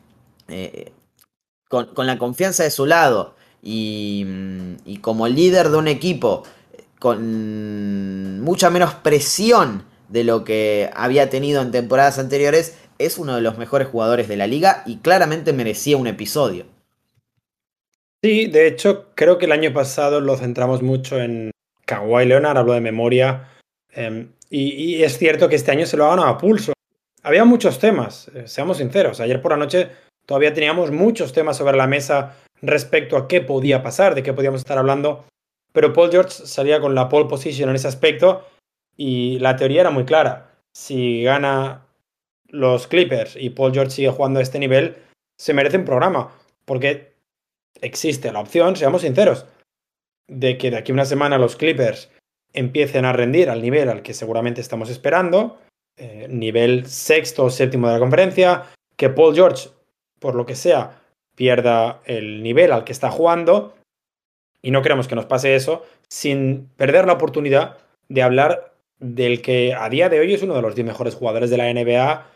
[1.82, 4.26] con, la confianza de su lado y,
[4.84, 6.44] y, como líder de un equipo
[6.98, 13.42] con mucha menos presión de lo que había tenido en temporadas anteriores, es uno de
[13.42, 16.66] los mejores jugadores de la liga y claramente merecía un episodio.
[18.22, 21.50] Sí, de hecho, creo que el año pasado lo centramos mucho en
[21.84, 23.50] Kawhi Leonard, hablo de memoria,
[23.92, 26.72] em, y, es cierto que este año se lo ha ganado a pulso.
[27.22, 29.20] Había muchos temas, eh, seamos sinceros.
[29.20, 29.90] Ayer por la noche
[30.26, 34.60] Todavía teníamos muchos temas sobre la mesa respecto a qué podía pasar, de qué podíamos
[34.60, 35.24] estar hablando,
[35.72, 38.46] pero Paul George salía con la pole position en ese aspecto
[38.96, 40.60] y la teoría era muy clara.
[40.72, 41.86] Si gana
[42.46, 44.96] los Clippers y Paul George sigue jugando a este nivel,
[45.36, 46.32] se merece un programa,
[46.64, 47.14] porque
[47.80, 49.46] existe la opción, seamos sinceros,
[50.28, 52.10] de que de aquí a una semana los Clippers
[52.52, 55.58] empiecen a rendir al nivel al que seguramente estamos esperando,
[55.98, 58.64] eh, nivel sexto o séptimo de la conferencia,
[58.96, 59.70] que Paul George,
[60.24, 61.02] por lo que sea,
[61.36, 63.74] pierda el nivel al que está jugando,
[64.62, 67.76] y no queremos que nos pase eso, sin perder la oportunidad
[68.08, 71.50] de hablar del que a día de hoy es uno de los 10 mejores jugadores
[71.50, 72.26] de la NBA.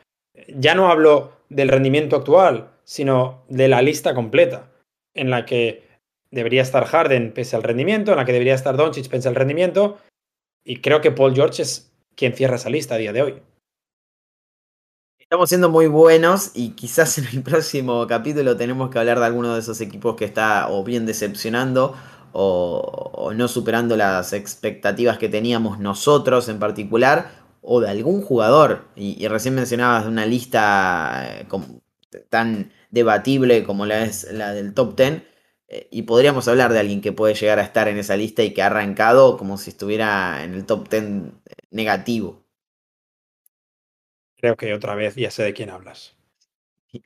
[0.49, 4.69] Ya no hablo del rendimiento actual, sino de la lista completa,
[5.15, 5.89] en la que
[6.31, 9.97] debería estar Harden pese al rendimiento, en la que debería estar Doncic pese al rendimiento,
[10.63, 13.43] y creo que Paul George es quien cierra esa lista a día de hoy.
[15.29, 19.53] Estamos siendo muy buenos y quizás en el próximo capítulo tenemos que hablar de alguno
[19.53, 21.95] de esos equipos que está o bien decepcionando
[22.33, 28.87] o, no superando las expectativas que teníamos nosotros en particular o de algún jugador.
[28.97, 31.47] Y, recién mencionabas una lista eh,
[32.31, 35.23] tan debatible como la es la del top 10.
[35.69, 38.55] Eh, y podríamos hablar de alguien que puede llegar a estar en esa lista y
[38.55, 41.05] que ha arrancado como si estuviera en el top 10
[41.71, 42.48] negativo.
[44.39, 46.17] Creo que otra vez ya sé de quién hablas.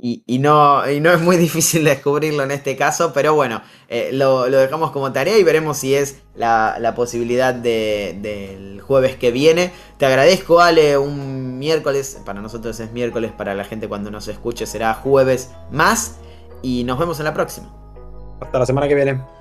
[0.00, 4.48] Y, no, y no es muy difícil descubrirlo en este caso, pero bueno, eh, lo,
[4.48, 9.72] dejamos como tarea y veremos si es la, posibilidad del jueves que viene.
[9.96, 14.66] Te agradezco, Ale, un miércoles, para nosotros es miércoles, para la gente cuando nos escuche
[14.66, 16.20] será jueves más
[16.62, 17.74] y nos vemos en la próxima.
[18.40, 19.37] Hasta la semana que viene.